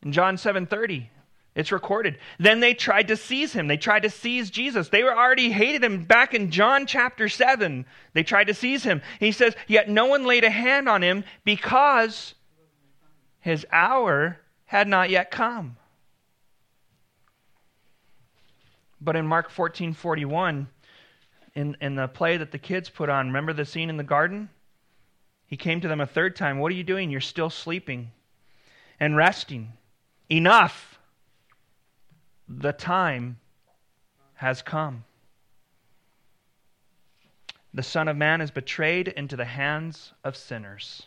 In 0.01 0.13
John 0.13 0.37
7:30, 0.37 1.09
it's 1.57 1.71
recorded. 1.71 2.19
Then 2.37 2.59
they 2.59 2.75
tried 2.75 3.07
to 3.07 3.17
seize 3.17 3.51
him. 3.51 3.67
They 3.67 3.77
tried 3.77 4.03
to 4.03 4.11
seize 4.11 4.51
Jesus. 4.51 4.89
They 4.89 5.01
were 5.01 5.17
already 5.17 5.49
hated 5.49 5.83
him 5.83 6.03
back 6.03 6.35
in 6.35 6.51
John 6.51 6.85
chapter 6.85 7.27
7. 7.27 7.83
They 8.13 8.21
tried 8.21 8.45
to 8.45 8.53
seize 8.53 8.83
him. 8.83 9.01
He 9.19 9.31
says, 9.31 9.55
Yet 9.65 9.89
no 9.89 10.05
one 10.05 10.23
laid 10.23 10.43
a 10.43 10.51
hand 10.51 10.87
on 10.87 11.01
him 11.01 11.23
because 11.43 12.35
his 13.39 13.65
hour 13.71 14.37
had 14.65 14.87
not 14.87 15.09
yet 15.09 15.31
come. 15.31 15.77
But 19.01 19.15
in 19.15 19.25
Mark 19.25 19.49
14 19.49 19.93
41, 19.93 20.67
in, 21.55 21.75
in 21.81 21.95
the 21.95 22.07
play 22.07 22.37
that 22.37 22.51
the 22.51 22.59
kids 22.59 22.87
put 22.87 23.09
on, 23.09 23.27
remember 23.27 23.53
the 23.53 23.65
scene 23.65 23.89
in 23.89 23.97
the 23.97 24.03
garden? 24.03 24.49
He 25.47 25.57
came 25.57 25.81
to 25.81 25.87
them 25.87 26.01
a 26.01 26.05
third 26.05 26.35
time. 26.35 26.59
What 26.59 26.71
are 26.71 26.75
you 26.75 26.83
doing? 26.83 27.09
You're 27.09 27.19
still 27.19 27.49
sleeping 27.49 28.11
and 28.99 29.17
resting. 29.17 29.73
Enough 30.29 30.86
the 32.47 32.73
time 32.73 33.39
has 34.35 34.61
come. 34.61 35.03
The 37.73 37.83
Son 37.83 38.07
of 38.07 38.17
Man 38.17 38.41
is 38.41 38.51
betrayed 38.51 39.07
into 39.07 39.35
the 39.35 39.45
hands 39.45 40.13
of 40.23 40.35
sinners. 40.35 41.03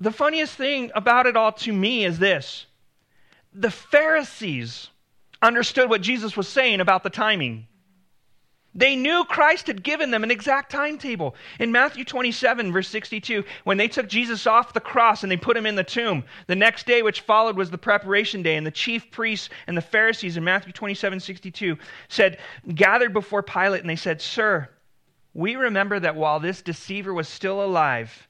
The 0.00 0.12
funniest 0.12 0.54
thing 0.54 0.92
about 0.94 1.26
it 1.26 1.36
all 1.36 1.52
to 1.52 1.72
me 1.72 2.04
is 2.04 2.18
this 2.18 2.66
the 3.52 3.70
Pharisees 3.70 4.90
understood 5.42 5.88
what 5.88 6.02
Jesus 6.02 6.36
was 6.36 6.46
saying 6.46 6.80
about 6.80 7.02
the 7.02 7.10
timing. 7.10 7.66
They 8.78 8.94
knew 8.94 9.24
Christ 9.24 9.66
had 9.66 9.82
given 9.82 10.12
them 10.12 10.22
an 10.22 10.30
exact 10.30 10.70
timetable. 10.70 11.34
In 11.58 11.72
Matthew 11.72 12.04
27, 12.04 12.70
verse 12.72 12.86
62, 12.86 13.42
when 13.64 13.76
they 13.76 13.88
took 13.88 14.08
Jesus 14.08 14.46
off 14.46 14.72
the 14.72 14.78
cross 14.78 15.24
and 15.24 15.32
they 15.32 15.36
put 15.36 15.56
him 15.56 15.66
in 15.66 15.74
the 15.74 15.82
tomb, 15.82 16.22
the 16.46 16.54
next 16.54 16.86
day 16.86 17.02
which 17.02 17.22
followed 17.22 17.56
was 17.56 17.72
the 17.72 17.76
preparation 17.76 18.40
day, 18.40 18.54
and 18.54 18.64
the 18.64 18.70
chief 18.70 19.10
priests 19.10 19.48
and 19.66 19.76
the 19.76 19.82
Pharisees 19.82 20.36
in 20.36 20.44
Matthew 20.44 20.72
27, 20.72 21.18
62 21.18 21.76
said, 22.08 22.38
gathered 22.72 23.12
before 23.12 23.42
Pilate, 23.42 23.80
and 23.80 23.90
they 23.90 23.96
said, 23.96 24.22
Sir, 24.22 24.68
we 25.34 25.56
remember 25.56 25.98
that 25.98 26.14
while 26.14 26.38
this 26.38 26.62
deceiver 26.62 27.12
was 27.12 27.26
still 27.26 27.60
alive, 27.60 28.28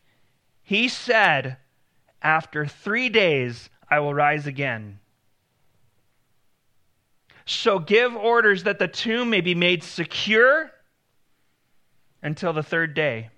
he 0.63 0.89
said, 0.89 1.59
After 2.23 2.65
three 2.65 3.11
days 3.11 3.69
I 3.91 4.01
will 4.01 4.15
rise 4.15 4.47
again. 4.47 4.99
So 7.49 7.79
give 7.79 8.15
orders 8.15 8.65
that 8.65 8.79
the 8.79 8.87
tomb 8.87 9.31
may 9.31 9.41
be 9.41 9.55
made 9.55 9.83
secure 9.83 10.71
until 12.23 12.53
the 12.53 12.63
third 12.63 12.93
day. 12.93 13.31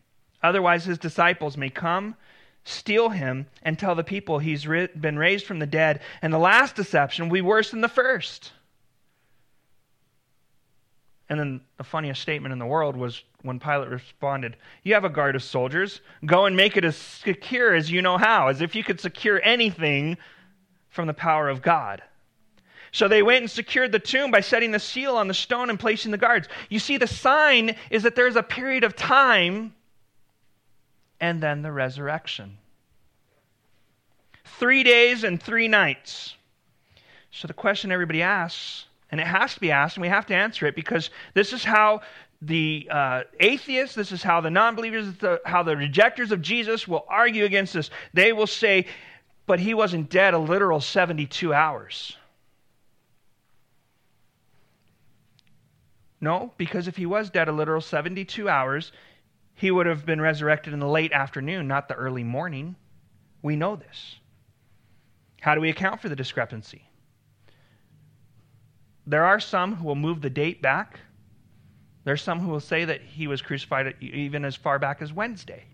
Otherwise, 0.43 0.85
his 0.85 0.99
disciples 0.99 1.57
may 1.57 1.71
come, 1.71 2.17
steal 2.65 3.11
him, 3.11 3.47
and 3.63 3.79
tell 3.79 3.95
the 3.95 4.03
people 4.03 4.41
he's 4.41 4.65
been 4.65 5.17
raised 5.17 5.47
from 5.47 5.61
the 5.61 5.67
dead. 5.67 6.01
And 6.23 6.33
the 6.33 6.39
last 6.39 6.75
deception 6.75 7.29
will 7.29 7.35
be 7.35 7.41
worse 7.41 7.71
than 7.71 7.83
the 7.83 7.89
first. 7.89 8.51
And 11.29 11.39
then 11.39 11.61
the 11.77 11.85
funniest 11.85 12.21
statement 12.21 12.53
in 12.53 12.59
the 12.59 12.67
world 12.67 12.97
was 12.97 13.23
when 13.43 13.61
Pilate 13.61 13.91
responded, 13.91 14.57
You 14.83 14.95
have 14.95 15.05
a 15.05 15.09
guard 15.09 15.37
of 15.37 15.43
soldiers. 15.45 16.01
Go 16.27 16.47
and 16.47 16.57
make 16.57 16.77
it 16.77 16.85
as 16.85 16.97
secure 16.97 17.77
as 17.77 17.93
you 17.93 18.03
know 18.03 18.19
how, 18.19 18.49
as 18.49 18.61
if 18.61 18.75
you 18.75 18.83
could 18.83 18.99
secure 18.99 19.41
anything 19.45 20.19
from 20.89 21.07
the 21.07 21.15
power 21.15 21.49
of 21.49 21.63
God. 21.63 22.03
So 22.93 23.09
they 23.09 23.23
went 23.23 23.43
and 23.43 23.51
secured 23.51 23.93
the 23.93 23.99
tomb 23.99 24.31
by 24.31 24.41
setting 24.41 24.73
the 24.73 24.79
seal 24.79 25.17
on 25.17 25.29
the 25.29 25.35
stone 25.35 25.71
and 25.71 25.79
placing 25.79 26.11
the 26.11 26.19
guards. 26.19 26.49
You 26.69 26.79
see, 26.79 26.97
the 26.97 27.07
sign 27.07 27.77
is 27.91 28.03
that 28.03 28.17
there's 28.17 28.37
a 28.37 28.43
period 28.43 28.85
of 28.85 28.97
time 28.97 29.75
and 31.21 31.43
then 31.43 31.63
the 31.63 31.71
resurrection. 31.71 32.57
Three 34.45 34.83
days 34.83 35.23
and 35.23 35.41
three 35.41 35.69
nights. 35.69 36.35
So 37.31 37.47
the 37.47 37.55
question 37.55 37.93
everybody 37.93 38.23
asks 38.23 38.87
and 39.11 39.21
it 39.21 39.27
has 39.27 39.55
to 39.55 39.61
be 39.61 39.71
asked, 39.71 39.97
and 39.97 40.03
we 40.03 40.09
have 40.09 40.27
to 40.27 40.35
answer 40.35 40.67
it 40.67 40.77
because 40.77 41.11
this 41.35 41.53
is 41.53 41.65
how 41.65 42.01
the 42.43 42.89
uh, 42.91 43.23
atheists, 43.41 43.95
this 43.95 44.13
is 44.13 44.23
how 44.23 44.41
the 44.41 44.51
non 44.51 44.77
believers, 44.77 45.15
how 45.45 45.63
the 45.63 45.77
rejectors 45.77 46.33
of 46.33 46.41
Jesus 46.41 46.87
will 46.87 47.05
argue 47.09 47.45
against 47.45 47.75
this. 47.75 47.91
They 48.15 48.33
will 48.33 48.47
say, 48.47 48.87
but 49.47 49.59
he 49.59 49.75
wasn't 49.75 50.11
dead 50.11 50.33
a 50.33 50.39
literal 50.39 50.81
72 50.81 51.53
hours. 51.53 52.17
No, 56.21 56.53
because 56.57 56.87
if 56.87 56.97
he 56.97 57.07
was 57.07 57.31
dead 57.31 57.49
a 57.49 57.53
literal 57.53 57.81
72 57.81 58.49
hours, 58.49 58.93
he 59.55 59.71
would 59.71 59.87
have 59.87 60.05
been 60.05 60.21
resurrected 60.21 60.73
in 60.73 60.81
the 60.81 60.89
late 60.89 61.13
afternoon, 61.13 61.67
not 61.67 61.89
the 61.89 61.95
early 61.95 62.25
morning. 62.25 62.77
We 63.43 63.57
know 63.57 63.77
this. 63.77 64.17
How 65.41 65.55
do 65.55 65.61
we 65.61 65.71
account 65.71 66.01
for 66.01 66.09
the 66.09 66.17
discrepancy? 66.17 66.83
There 69.07 69.25
are 69.25 69.41
some 69.41 69.77
who 69.77 69.87
will 69.87 69.95
move 69.95 70.21
the 70.21 70.31
date 70.31 70.61
back. 70.61 71.01
There's 72.05 72.23
some 72.23 72.41
who 72.41 72.49
will 72.49 72.61
say 72.61 72.85
that 72.85 73.01
he 73.01 73.27
was 73.27 73.41
crucified 73.43 73.95
even 74.01 74.45
as 74.45 74.57
far 74.57 74.79
back 74.79 75.01
as 75.03 75.13
Wednesday. 75.13 75.65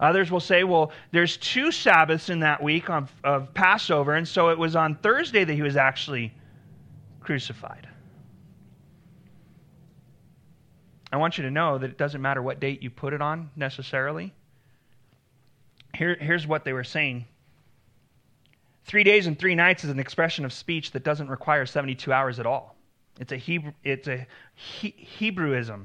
Others 0.00 0.30
will 0.30 0.40
say, 0.40 0.64
well, 0.64 0.92
there's 1.10 1.36
two 1.36 1.72
Sabbaths 1.72 2.28
in 2.28 2.40
that 2.40 2.62
week 2.62 2.88
of, 2.88 3.12
of 3.24 3.52
Passover, 3.52 4.14
and 4.14 4.26
so 4.26 4.50
it 4.50 4.58
was 4.58 4.76
on 4.76 4.94
Thursday 4.96 5.44
that 5.44 5.54
he 5.54 5.62
was 5.62 5.76
actually 5.76 6.32
crucified. 7.20 7.87
I 11.10 11.16
want 11.16 11.38
you 11.38 11.44
to 11.44 11.50
know 11.50 11.78
that 11.78 11.90
it 11.90 11.98
doesn't 11.98 12.20
matter 12.20 12.42
what 12.42 12.60
date 12.60 12.82
you 12.82 12.90
put 12.90 13.12
it 13.12 13.22
on 13.22 13.50
necessarily. 13.56 14.32
Here, 15.94 16.16
here's 16.20 16.46
what 16.46 16.64
they 16.64 16.72
were 16.72 16.84
saying 16.84 17.24
Three 18.88 19.04
days 19.04 19.26
and 19.26 19.38
three 19.38 19.54
nights 19.54 19.84
is 19.84 19.90
an 19.90 19.98
expression 19.98 20.46
of 20.46 20.52
speech 20.52 20.92
that 20.92 21.04
doesn't 21.04 21.28
require 21.28 21.66
72 21.66 22.10
hours 22.10 22.40
at 22.40 22.46
all. 22.46 22.74
It's 23.20 23.32
a, 23.32 23.36
Hebrew, 23.36 23.72
it's 23.84 24.08
a 24.08 24.26
he, 24.54 24.94
Hebrewism. 25.20 25.84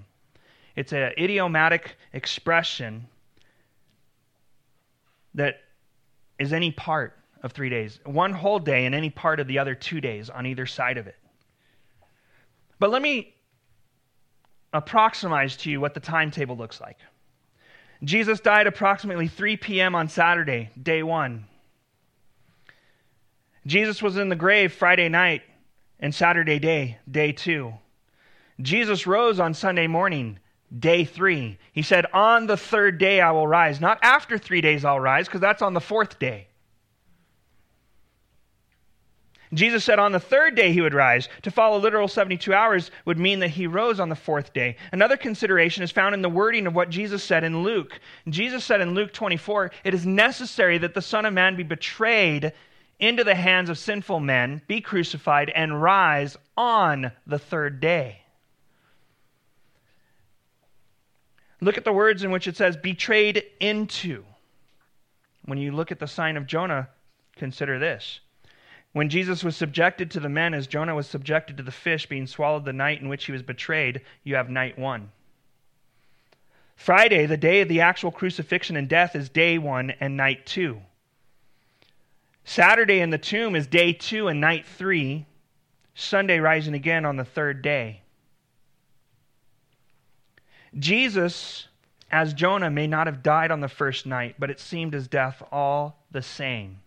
It's 0.77 0.93
an 0.93 1.11
idiomatic 1.19 1.97
expression 2.13 3.05
that 5.33 5.59
is 6.39 6.53
any 6.53 6.71
part 6.71 7.17
of 7.41 7.51
three 7.51 7.69
days. 7.69 7.99
One 8.05 8.31
whole 8.31 8.57
day 8.59 8.85
and 8.85 8.95
any 8.95 9.09
part 9.09 9.41
of 9.41 9.47
the 9.47 9.59
other 9.59 9.75
two 9.75 9.99
days 9.99 10.29
on 10.29 10.45
either 10.45 10.65
side 10.65 10.97
of 10.97 11.05
it. 11.05 11.17
But 12.79 12.89
let 12.89 13.01
me 13.01 13.35
approximate 14.73 15.51
to 15.51 15.69
you 15.69 15.79
what 15.79 15.93
the 15.93 15.99
timetable 15.99 16.57
looks 16.57 16.81
like. 16.81 16.97
Jesus 18.03 18.39
died 18.39 18.67
approximately 18.67 19.27
3 19.27 19.57
p.m. 19.57 19.95
on 19.95 20.09
Saturday, 20.09 20.69
day 20.81 21.03
one. 21.03 21.45
Jesus 23.65 24.01
was 24.01 24.17
in 24.17 24.27
the 24.27 24.35
grave 24.35 24.73
Friday 24.73 25.07
night 25.07 25.43
and 25.99 26.13
Saturday 26.13 26.59
day, 26.59 26.97
day 27.09 27.31
two. 27.31 27.73
Jesus 28.61 29.07
rose 29.07 29.39
on 29.39 29.53
Sunday 29.53 29.87
morning, 29.87 30.39
day 30.77 31.05
three. 31.05 31.57
He 31.71 31.81
said, 31.81 32.05
On 32.13 32.45
the 32.45 32.57
third 32.57 32.97
day 32.97 33.21
I 33.21 33.31
will 33.31 33.47
rise. 33.47 33.79
Not 33.79 33.99
after 34.01 34.37
three 34.37 34.59
days 34.59 34.83
I'll 34.83 34.99
rise, 34.99 35.27
because 35.27 35.41
that's 35.41 35.61
on 35.61 35.73
the 35.73 35.81
fourth 35.81 36.19
day. 36.19 36.47
Jesus 39.53 39.83
said 39.83 39.99
on 39.99 40.11
the 40.11 40.19
third 40.19 40.55
day 40.55 40.73
he 40.73 40.81
would 40.81 40.93
rise. 40.93 41.29
To 41.43 41.51
follow 41.51 41.77
literal 41.77 42.07
72 42.07 42.53
hours 42.53 42.91
would 43.05 43.19
mean 43.19 43.39
that 43.39 43.49
he 43.49 43.67
rose 43.67 43.99
on 43.99 44.09
the 44.09 44.15
fourth 44.15 44.53
day. 44.53 44.77
Another 44.91 45.17
consideration 45.17 45.83
is 45.83 45.91
found 45.91 46.15
in 46.15 46.21
the 46.21 46.29
wording 46.29 46.65
of 46.67 46.75
what 46.75 46.89
Jesus 46.89 47.23
said 47.23 47.43
in 47.43 47.63
Luke. 47.63 47.99
Jesus 48.27 48.63
said 48.63 48.81
in 48.81 48.93
Luke 48.93 49.13
24, 49.13 49.71
It 49.83 49.93
is 49.93 50.05
necessary 50.05 50.77
that 50.79 50.93
the 50.93 51.01
Son 51.01 51.25
of 51.25 51.33
Man 51.33 51.55
be 51.55 51.63
betrayed 51.63 52.53
into 52.99 53.23
the 53.23 53.35
hands 53.35 53.69
of 53.69 53.77
sinful 53.77 54.19
men, 54.19 54.61
be 54.67 54.79
crucified, 54.81 55.49
and 55.49 55.81
rise 55.81 56.37
on 56.55 57.11
the 57.27 57.39
third 57.39 57.79
day. 57.79 58.21
Look 61.59 61.77
at 61.77 61.85
the 61.85 61.93
words 61.93 62.23
in 62.23 62.31
which 62.31 62.47
it 62.47 62.57
says 62.57 62.75
betrayed 62.75 63.43
into. 63.59 64.25
When 65.45 65.57
you 65.57 65.71
look 65.71 65.91
at 65.91 65.99
the 65.99 66.07
sign 66.07 66.37
of 66.37 66.47
Jonah, 66.47 66.89
consider 67.35 67.79
this. 67.79 68.19
When 68.93 69.09
Jesus 69.09 69.43
was 69.43 69.57
subjected 69.57 70.11
to 70.11 70.19
the 70.19 70.29
men 70.29 70.53
as 70.53 70.67
Jonah 70.67 70.95
was 70.95 71.07
subjected 71.07 71.57
to 71.57 71.63
the 71.63 71.71
fish 71.71 72.05
being 72.05 72.27
swallowed 72.27 72.63
the 72.63 72.73
night 72.73 73.01
in 73.01 73.09
which 73.09 73.25
he 73.25 73.31
was 73.31 73.41
betrayed, 73.41 74.01
you 74.23 74.35
have 74.35 74.49
night 74.49 74.77
one. 74.77 75.11
Friday, 76.75 77.25
the 77.25 77.37
day 77.37 77.61
of 77.61 77.69
the 77.69 77.81
actual 77.81 78.11
crucifixion 78.11 78.75
and 78.75 78.87
death, 78.87 79.15
is 79.15 79.29
day 79.29 79.57
one 79.57 79.91
and 79.99 80.15
night 80.15 80.45
two. 80.45 80.79
Saturday 82.45 82.99
in 82.99 83.09
the 83.09 83.17
tomb 83.17 83.55
is 83.55 83.65
day 83.65 83.93
two 83.93 84.27
and 84.27 84.39
night 84.39 84.65
three. 84.65 85.25
Sunday 85.95 86.39
rising 86.39 86.75
again 86.75 87.05
on 87.05 87.15
the 87.15 87.25
third 87.25 87.61
day. 87.61 88.01
Jesus, 90.77 91.67
as 92.11 92.33
Jonah, 92.33 92.69
may 92.69 92.85
not 92.85 93.07
have 93.07 93.23
died 93.23 93.49
on 93.49 93.61
the 93.61 93.67
first 93.67 94.05
night, 94.05 94.35
but 94.37 94.51
it 94.51 94.59
seemed 94.59 94.93
his 94.93 95.07
death 95.07 95.41
all 95.51 96.03
the 96.11 96.21
same. 96.21 96.79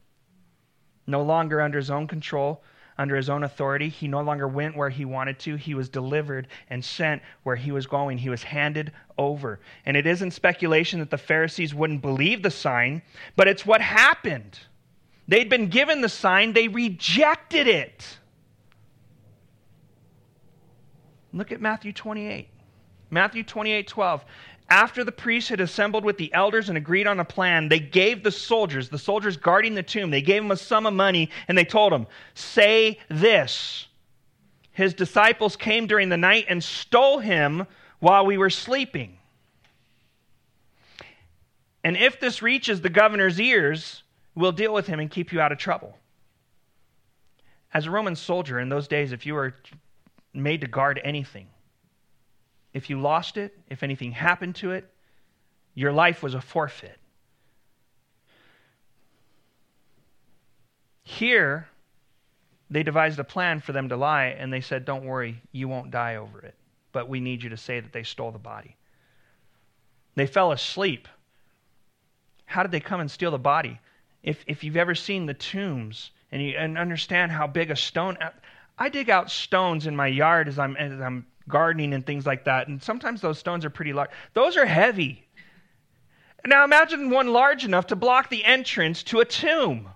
No 1.07 1.23
longer 1.23 1.61
under 1.61 1.79
his 1.79 1.90
own 1.90 2.07
control, 2.07 2.62
under 2.99 3.16
his 3.16 3.29
own 3.29 3.45
authority. 3.45 3.88
He 3.88 4.09
no 4.09 4.23
longer 4.23 4.49
went 4.49 4.77
where 4.77 4.90
he 4.90 5.05
wanted 5.05 5.38
to. 5.40 5.57
He 5.57 5.75
was 5.75 5.88
delivered 5.88 6.49
and 6.71 6.85
sent 6.85 7.23
where 7.42 7.57
he 7.57 7.73
was 7.73 7.87
going. 7.87 8.19
He 8.19 8.31
was 8.31 8.42
handed 8.42 8.92
over. 9.19 9.61
And 9.85 9.97
it 9.97 10.07
isn't 10.07 10.33
speculation 10.33 10.99
that 11.01 11.11
the 11.11 11.19
Pharisees 11.19 11.75
wouldn't 11.75 12.03
believe 12.03 12.42
the 12.42 12.51
sign, 12.51 13.03
but 13.37 13.49
it's 13.49 13.66
what 13.66 13.81
happened. 13.81 14.59
They'd 15.29 15.49
been 15.49 15.69
given 15.69 16.01
the 16.01 16.09
sign, 16.09 16.53
they 16.53 16.69
rejected 16.69 17.66
it. 17.66 18.19
Look 21.33 21.53
at 21.53 21.61
Matthew 21.61 21.92
28. 21.92 22.49
Matthew 23.11 23.42
28 23.42 23.87
12. 23.87 24.25
After 24.68 25.05
the 25.05 25.12
priests 25.12 25.50
had 25.50 25.61
assembled 25.61 26.05
with 26.05 26.18
the 26.18 26.33
elders 26.35 26.68
and 26.68 26.76
agreed 26.76 27.07
on 27.07 27.20
a 27.20 27.24
plan, 27.24 27.68
they 27.68 27.79
gave 27.79 28.22
the 28.22 28.33
soldiers, 28.33 28.88
the 28.88 28.98
soldiers 28.98 29.37
guarding 29.37 29.74
the 29.74 29.83
tomb, 29.83 30.11
they 30.11 30.22
gave 30.22 30.42
them 30.42 30.50
a 30.50 30.57
sum 30.57 30.87
of 30.87 30.94
money 30.94 31.31
and 31.46 31.57
they 31.57 31.64
told 31.64 31.92
them, 31.92 32.07
Say 32.35 32.98
this. 33.09 33.87
His 34.72 34.92
disciples 34.92 35.57
came 35.57 35.87
during 35.87 36.09
the 36.09 36.16
night 36.16 36.46
and 36.48 36.62
stole 36.62 37.20
him 37.20 37.66
while 38.00 38.26
we 38.26 38.37
were 38.37 38.50
sleeping. 38.50 39.18
And 41.85 41.96
if 41.96 42.18
this 42.18 42.42
reaches 42.42 42.81
the 42.81 42.90
governor's 42.90 43.40
ears, 43.40 44.02
We'll 44.37 44.52
deal 44.52 44.72
with 44.72 44.87
him 44.87 45.00
and 45.00 45.11
keep 45.11 45.33
you 45.33 45.40
out 45.40 45.50
of 45.50 45.59
trouble. 45.59 45.96
As 47.72 47.87
a 47.87 47.90
Roman 47.90 48.14
soldier 48.14 48.61
in 48.61 48.68
those 48.68 48.87
days, 48.87 49.12
if 49.12 49.24
you 49.24 49.35
were 49.35 49.57
made 50.35 50.61
to 50.61 50.68
guard 50.68 51.00
anything, 51.02 51.48
if 52.77 52.91
you 52.91 53.01
lost 53.01 53.37
it, 53.37 53.57
if 53.69 53.83
anything 53.83 54.12
happened 54.12 54.55
to 54.57 54.73
it, 54.73 54.89
your 55.75 55.93
life 55.93 56.23
was 56.23 56.35
a 56.35 56.41
forfeit. 56.41 56.99
Here, 61.03 61.69
they 62.71 62.83
devised 62.83 63.19
a 63.19 63.25
plan 63.25 63.61
for 63.61 63.73
them 63.73 63.89
to 63.89 63.97
lie, 63.97 64.37
and 64.39 64.53
they 64.53 64.61
said, 64.61 64.85
Don't 64.85 65.05
worry, 65.05 65.41
you 65.53 65.69
won't 65.69 65.91
die 65.91 66.17
over 66.17 66.41
it, 66.41 66.55
but 66.93 67.09
we 67.09 67.21
need 67.21 67.43
you 67.43 67.51
to 67.51 67.57
say 67.57 67.81
that 67.81 67.93
they 67.93 68.03
stole 68.03 68.33
the 68.33 68.39
body. 68.39 68.77
They 70.15 70.27
fell 70.27 70.53
asleep. 70.53 71.09
How 72.45 72.62
did 72.62 72.73
they 72.73 72.81
come 72.81 73.01
and 73.01 73.11
steal 73.11 73.31
the 73.31 73.39
body? 73.39 73.81
if, 74.27 74.45
if 74.47 74.65
you've 74.65 74.77
ever 74.77 74.95
seen 74.95 75.25
the 75.25 75.35
tombs 75.35 76.11
and 76.31 76.43
you 76.43 76.57
and 76.59 76.77
understand 76.77 77.31
how 77.31 77.47
big 77.47 77.71
a 77.71 77.77
stone 77.77 78.19
I 78.77 78.89
dig 78.91 79.09
out 79.09 79.31
stones 79.31 79.87
in 79.87 79.97
my 79.97 80.09
yard 80.09 80.49
as 80.49 80.59
I'm 80.59 80.77
as 80.77 81.01
I'm 81.01 81.25
gardening 81.49 81.93
and 81.93 82.05
things 82.05 82.27
like 82.27 82.45
that, 82.45 82.69
and 82.69 82.83
sometimes 82.83 83.21
those 83.21 83.39
stones 83.39 83.65
are 83.65 83.71
pretty 83.71 83.93
large. 83.93 84.11
Those 84.35 84.57
are 84.57 84.67
heavy. 84.67 85.27
Now 86.45 86.65
imagine 86.65 87.11
one 87.11 87.33
large 87.33 87.65
enough 87.65 87.89
to 87.89 87.97
block 87.97 88.31
the 88.31 88.45
entrance 88.45 89.03
to 89.05 89.21
a 89.21 89.25
tomb. 89.25 89.89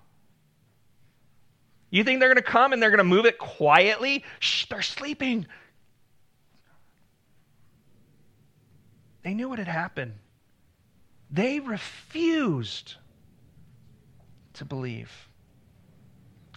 You 1.90 2.04
think 2.04 2.20
they're 2.20 2.32
going 2.32 2.44
to 2.44 2.50
come 2.50 2.72
and 2.72 2.82
they're 2.82 2.90
going 2.90 2.98
to 2.98 3.04
move 3.04 3.26
it 3.26 3.38
quietly? 3.38 4.24
Shh, 4.38 4.66
they're 4.66 4.82
sleeping. 4.82 5.46
They 9.22 9.34
knew 9.34 9.48
what 9.48 9.58
had 9.58 9.68
happened. 9.68 10.14
They 11.30 11.60
refused 11.60 12.94
to 14.54 14.64
believe. 14.64 15.10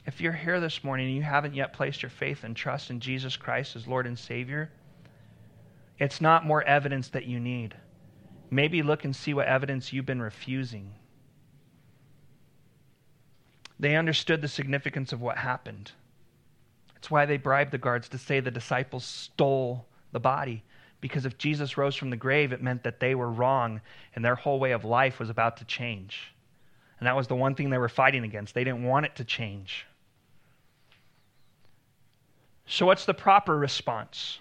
If 0.06 0.22
you're 0.22 0.34
here 0.34 0.60
this 0.60 0.84
morning 0.84 1.08
and 1.08 1.16
you 1.16 1.22
haven't 1.22 1.56
yet 1.56 1.74
placed 1.74 2.02
your 2.02 2.10
faith 2.10 2.44
and 2.44 2.56
trust 2.56 2.90
in 2.90 3.00
Jesus 3.00 3.38
Christ 3.38 3.76
as 3.76 3.88
Lord 3.88 4.06
and 4.06 4.18
Savior, 4.18 4.72
it's 6.04 6.20
not 6.20 6.46
more 6.46 6.62
evidence 6.64 7.08
that 7.10 7.28
you 7.28 7.40
need. 7.40 7.76
Maybe 8.52 8.84
look 8.84 9.06
and 9.06 9.16
see 9.16 9.34
what 9.34 9.48
evidence 9.48 9.94
you've 9.94 10.06
been 10.06 10.22
refusing. 10.22 10.92
They 13.80 13.96
understood 13.96 14.42
the 14.42 14.50
significance 14.50 15.14
of 15.14 15.22
what 15.22 15.38
happened. 15.38 15.94
It's 16.98 17.10
why 17.10 17.26
they 17.26 17.38
bribed 17.38 17.72
the 17.72 17.78
guards 17.78 18.10
to 18.10 18.18
say 18.18 18.42
the 18.42 18.52
disciples 18.52 19.06
stole 19.06 19.86
the 20.12 20.20
body. 20.20 20.66
Because 21.00 21.26
if 21.26 21.38
Jesus 21.38 21.78
rose 21.78 21.96
from 21.96 22.10
the 22.10 22.18
grave, 22.18 22.52
it 22.52 22.62
meant 22.62 22.84
that 22.84 23.00
they 23.00 23.16
were 23.16 23.32
wrong 23.32 23.80
and 24.14 24.26
their 24.26 24.36
whole 24.36 24.60
way 24.60 24.74
of 24.74 24.84
life 24.84 25.20
was 25.20 25.30
about 25.30 25.56
to 25.58 25.66
change. 25.66 26.34
And 27.00 27.08
that 27.08 27.16
was 27.16 27.28
the 27.28 27.36
one 27.36 27.56
thing 27.56 27.70
they 27.70 27.78
were 27.78 27.88
fighting 27.88 28.26
against. 28.26 28.54
They 28.54 28.66
didn't 28.66 28.84
want 28.84 29.06
it 29.06 29.16
to 29.16 29.24
change. 29.24 29.86
So, 32.66 32.86
what's 32.86 33.06
the 33.06 33.14
proper 33.14 33.58
response? 33.58 34.40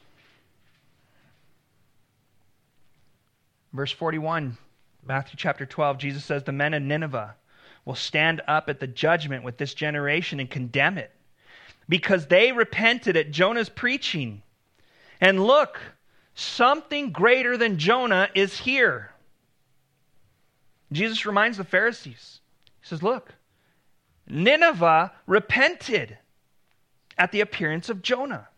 Verse 3.73 3.93
41, 3.93 4.57
Matthew 5.07 5.37
chapter 5.37 5.67
12, 5.67 5.99
Jesus 5.99 6.25
says, 6.25 6.45
The 6.45 6.53
men 6.53 6.75
of 6.75 6.83
Nineveh 6.83 7.35
will 7.85 7.95
stand 7.95 8.43
up 8.47 8.69
at 8.69 8.81
the 8.81 8.87
judgment 8.87 9.45
with 9.45 9.57
this 9.57 9.75
generation 9.75 10.41
and 10.41 10.51
condemn 10.51 10.99
it 10.99 11.11
because 11.89 12.27
they 12.27 12.53
repented 12.53 13.17
at 13.17 13.31
Jonah's 13.31 13.69
preaching. 13.69 14.43
And 15.21 15.45
look, 15.45 15.81
something 16.35 17.11
greater 17.11 17.57
than 17.57 17.79
Jonah 17.79 18.29
is 18.35 18.59
here. 18.59 19.11
Jesus 20.93 21.27
reminds 21.27 21.57
the 21.57 21.65
Pharisees. 21.65 22.41
He 22.81 22.87
says, 22.89 23.03
Look, 23.03 23.35
Nineveh 24.29 25.13
repented 25.27 26.19
at 27.19 27.33
the 27.33 27.41
appearance 27.41 27.89
of 27.89 28.03
Jonah. 28.03 28.49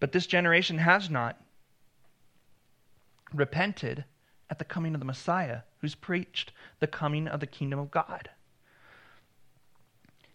But 0.00 0.12
this 0.12 0.26
generation 0.26 0.78
has 0.78 1.08
not 1.10 1.41
repented 3.34 4.04
at 4.50 4.58
the 4.58 4.64
coming 4.64 4.94
of 4.94 5.00
the 5.00 5.06
Messiah, 5.06 5.60
who's 5.80 5.94
preached 5.94 6.52
the 6.80 6.86
coming 6.86 7.26
of 7.26 7.40
the 7.40 7.46
kingdom 7.46 7.78
of 7.78 7.90
God. 7.90 8.28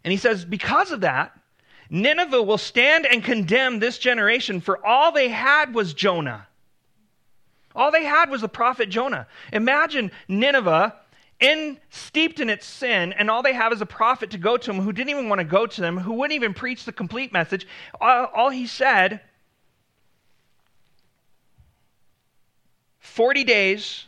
And 0.04 0.12
he 0.12 0.18
says, 0.18 0.46
because 0.46 0.92
of 0.92 1.02
that, 1.02 1.38
Nineveh 1.90 2.42
will 2.42 2.58
stand 2.58 3.06
and 3.06 3.24
condemn 3.24 3.80
this 3.80 3.98
generation, 3.98 4.62
for 4.62 4.86
all 4.86 5.12
they 5.12 5.30
had 5.30 5.74
was 5.74 5.94
Jonah. 5.94 6.48
All 7.76 7.92
they 7.92 8.06
had 8.06 8.30
was 8.30 8.42
the 8.42 8.50
prophet 8.50 8.90
Jonah. 8.90 9.28
Imagine 9.54 10.12
Nineveh 10.28 10.96
in 11.40 11.80
steeped 11.90 12.40
in 12.40 12.50
its 12.50 12.66
sin, 12.66 13.14
and 13.14 13.30
all 13.30 13.44
they 13.44 13.54
have 13.54 13.72
is 13.72 13.82
a 13.82 13.86
prophet 13.86 14.32
to 14.32 14.38
go 14.38 14.58
to 14.58 14.72
them 14.72 14.82
who 14.82 14.92
didn't 14.92 15.12
even 15.12 15.30
want 15.30 15.40
to 15.40 15.46
go 15.46 15.68
to 15.68 15.82
them, 15.82 15.98
who 15.98 16.14
wouldn't 16.14 16.36
even 16.36 16.54
preach 16.54 16.86
the 16.86 16.92
complete 16.92 17.32
message. 17.32 17.68
All, 18.02 18.26
all 18.34 18.50
he 18.50 18.66
said 18.66 19.22
40 23.08 23.43
days, 23.43 24.06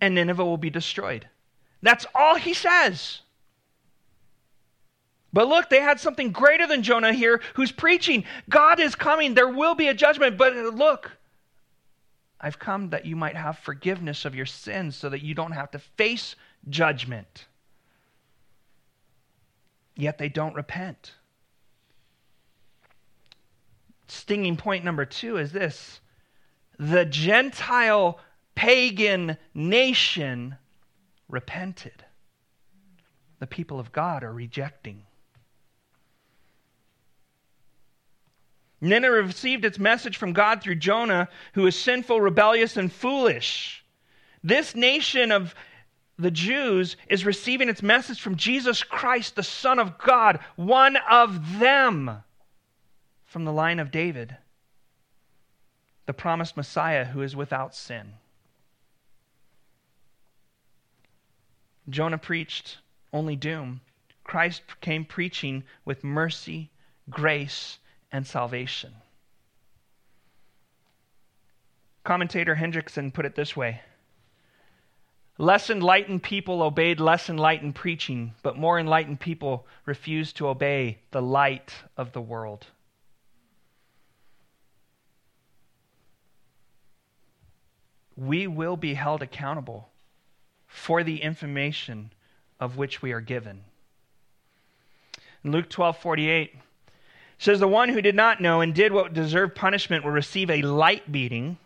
and 0.00 0.14
Nineveh 0.14 0.44
will 0.44 0.56
be 0.56 0.70
destroyed. 0.70 1.28
That's 1.82 2.06
all 2.14 2.36
he 2.36 2.54
says. 2.54 3.20
But 5.32 5.48
look, 5.48 5.68
they 5.68 5.80
had 5.80 6.00
something 6.00 6.32
greater 6.32 6.66
than 6.66 6.82
Jonah 6.82 7.12
here 7.12 7.40
who's 7.54 7.70
preaching 7.70 8.24
God 8.48 8.80
is 8.80 8.94
coming. 8.94 9.34
There 9.34 9.48
will 9.48 9.74
be 9.74 9.88
a 9.88 9.94
judgment. 9.94 10.38
But 10.38 10.56
look, 10.56 11.12
I've 12.40 12.58
come 12.58 12.90
that 12.90 13.04
you 13.04 13.14
might 13.14 13.36
have 13.36 13.58
forgiveness 13.58 14.24
of 14.24 14.34
your 14.34 14.46
sins 14.46 14.96
so 14.96 15.08
that 15.10 15.22
you 15.22 15.34
don't 15.34 15.52
have 15.52 15.70
to 15.72 15.78
face 15.78 16.34
judgment. 16.68 17.46
Yet 19.96 20.18
they 20.18 20.28
don't 20.28 20.54
repent. 20.54 21.12
Stinging 24.06 24.56
point 24.56 24.84
number 24.84 25.04
two 25.04 25.36
is 25.36 25.52
this 25.52 26.00
the 26.78 27.04
Gentile 27.04 28.18
pagan 28.58 29.36
nation 29.54 30.56
repented. 31.28 32.04
The 33.38 33.46
people 33.46 33.78
of 33.78 33.92
God 33.92 34.24
are 34.24 34.32
rejecting. 34.32 35.04
Nineveh 38.80 39.22
received 39.22 39.64
its 39.64 39.78
message 39.78 40.16
from 40.16 40.32
God 40.32 40.60
through 40.60 40.74
Jonah, 40.74 41.28
who 41.52 41.68
is 41.68 41.78
sinful, 41.78 42.20
rebellious, 42.20 42.76
and 42.76 42.92
foolish. 42.92 43.84
This 44.42 44.74
nation 44.74 45.30
of 45.30 45.54
the 46.18 46.32
Jews 46.32 46.96
is 47.06 47.24
receiving 47.24 47.68
its 47.68 47.80
message 47.80 48.20
from 48.20 48.34
Jesus 48.34 48.82
Christ, 48.82 49.36
the 49.36 49.44
Son 49.44 49.78
of 49.78 49.98
God, 49.98 50.40
one 50.56 50.96
of 51.08 51.60
them 51.60 52.24
from 53.24 53.44
the 53.44 53.52
line 53.52 53.78
of 53.78 53.92
David, 53.92 54.36
the 56.06 56.12
promised 56.12 56.56
Messiah 56.56 57.04
who 57.04 57.22
is 57.22 57.36
without 57.36 57.72
sin. 57.72 58.14
Jonah 61.88 62.18
preached 62.18 62.78
only 63.12 63.36
doom. 63.36 63.80
Christ 64.24 64.62
came 64.80 65.04
preaching 65.04 65.64
with 65.84 66.04
mercy, 66.04 66.70
grace, 67.08 67.78
and 68.12 68.26
salvation. 68.26 68.94
Commentator 72.04 72.54
Hendriksen 72.54 73.12
put 73.12 73.24
it 73.26 73.34
this 73.34 73.56
way 73.56 73.82
Less 75.38 75.70
enlightened 75.70 76.22
people 76.24 76.62
obeyed 76.62 76.98
less 76.98 77.30
enlightened 77.30 77.76
preaching, 77.76 78.34
but 78.42 78.56
more 78.56 78.78
enlightened 78.78 79.20
people 79.20 79.66
refused 79.86 80.36
to 80.36 80.48
obey 80.48 80.98
the 81.12 81.22
light 81.22 81.72
of 81.96 82.12
the 82.12 82.20
world. 82.20 82.66
We 88.16 88.48
will 88.48 88.76
be 88.76 88.94
held 88.94 89.22
accountable 89.22 89.90
for 90.68 91.02
the 91.02 91.22
information 91.22 92.12
of 92.60 92.76
which 92.76 93.02
we 93.02 93.12
are 93.12 93.20
given. 93.20 93.64
In 95.42 95.50
Luke 95.50 95.68
12 95.68 95.98
48 95.98 96.54
says, 97.38 97.58
The 97.58 97.66
one 97.66 97.88
who 97.88 98.02
did 98.02 98.14
not 98.14 98.40
know 98.40 98.60
and 98.60 98.74
did 98.74 98.92
what 98.92 99.14
deserved 99.14 99.54
punishment 99.54 100.04
will 100.04 100.12
receive 100.12 100.50
a 100.50 100.62
light 100.62 101.10
beating. 101.10 101.56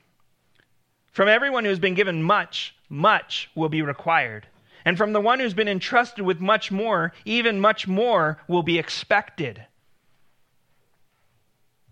From 1.11 1.29
everyone 1.29 1.65
who 1.65 1.71
has 1.71 1.79
been 1.79 1.95
given 1.95 2.23
much, 2.23 2.75
much 2.89 3.51
will 3.55 3.69
be 3.69 3.83
required. 3.83 4.47
And 4.85 4.97
from 4.97 5.13
the 5.13 5.21
one 5.21 5.41
who's 5.41 5.55
been 5.55 5.69
entrusted 5.69 6.25
with 6.25 6.41
much 6.41 6.71
more, 6.71 7.13
even 7.25 7.61
much 7.61 7.87
more 7.87 8.39
will 8.49 8.63
be 8.63 8.79
expected. 8.79 9.65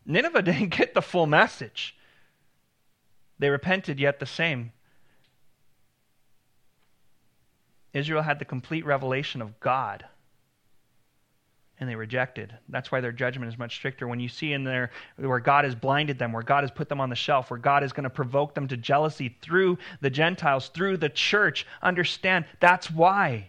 Nineveh 0.07 0.43
didn't 0.43 0.77
get 0.77 0.95
the 0.95 1.03
full 1.03 1.27
message. 1.27 1.97
They 3.39 3.49
repented 3.49 3.99
yet 3.99 4.21
the 4.21 4.27
same. 4.27 4.73
Israel 7.93 8.23
had 8.23 8.39
the 8.39 8.45
complete 8.45 8.85
revelation 8.85 9.43
of 9.43 9.59
God 9.61 10.05
and 11.81 11.89
they 11.89 11.97
rejected. 11.97 12.55
That's 12.69 12.93
why 12.93 13.01
their 13.01 13.11
judgment 13.11 13.51
is 13.51 13.59
much 13.59 13.75
stricter. 13.75 14.07
When 14.07 14.21
you 14.21 14.29
see 14.29 14.53
in 14.53 14.65
there 14.65 14.91
where 15.17 15.41
God 15.41 15.65
has 15.65 15.75
blinded 15.75 16.19
them, 16.19 16.31
where 16.31 16.43
God 16.43 16.63
has 16.63 16.71
put 16.71 16.91
them 16.91 17.01
on 17.01 17.09
the 17.09 17.17
shelf, 17.17 17.51
where 17.51 17.59
God 17.59 17.83
is 17.83 17.95
going 17.95 18.05
to 18.05 18.11
provoke 18.11 18.55
them 18.55 18.69
to 18.69 18.77
jealousy 18.77 19.35
through 19.41 19.79
the 20.03 20.11
Gentiles, 20.11 20.69
through 20.69 20.99
the 20.99 21.09
church, 21.09 21.67
understand 21.83 22.45
that's 22.61 22.91
why. 22.91 23.49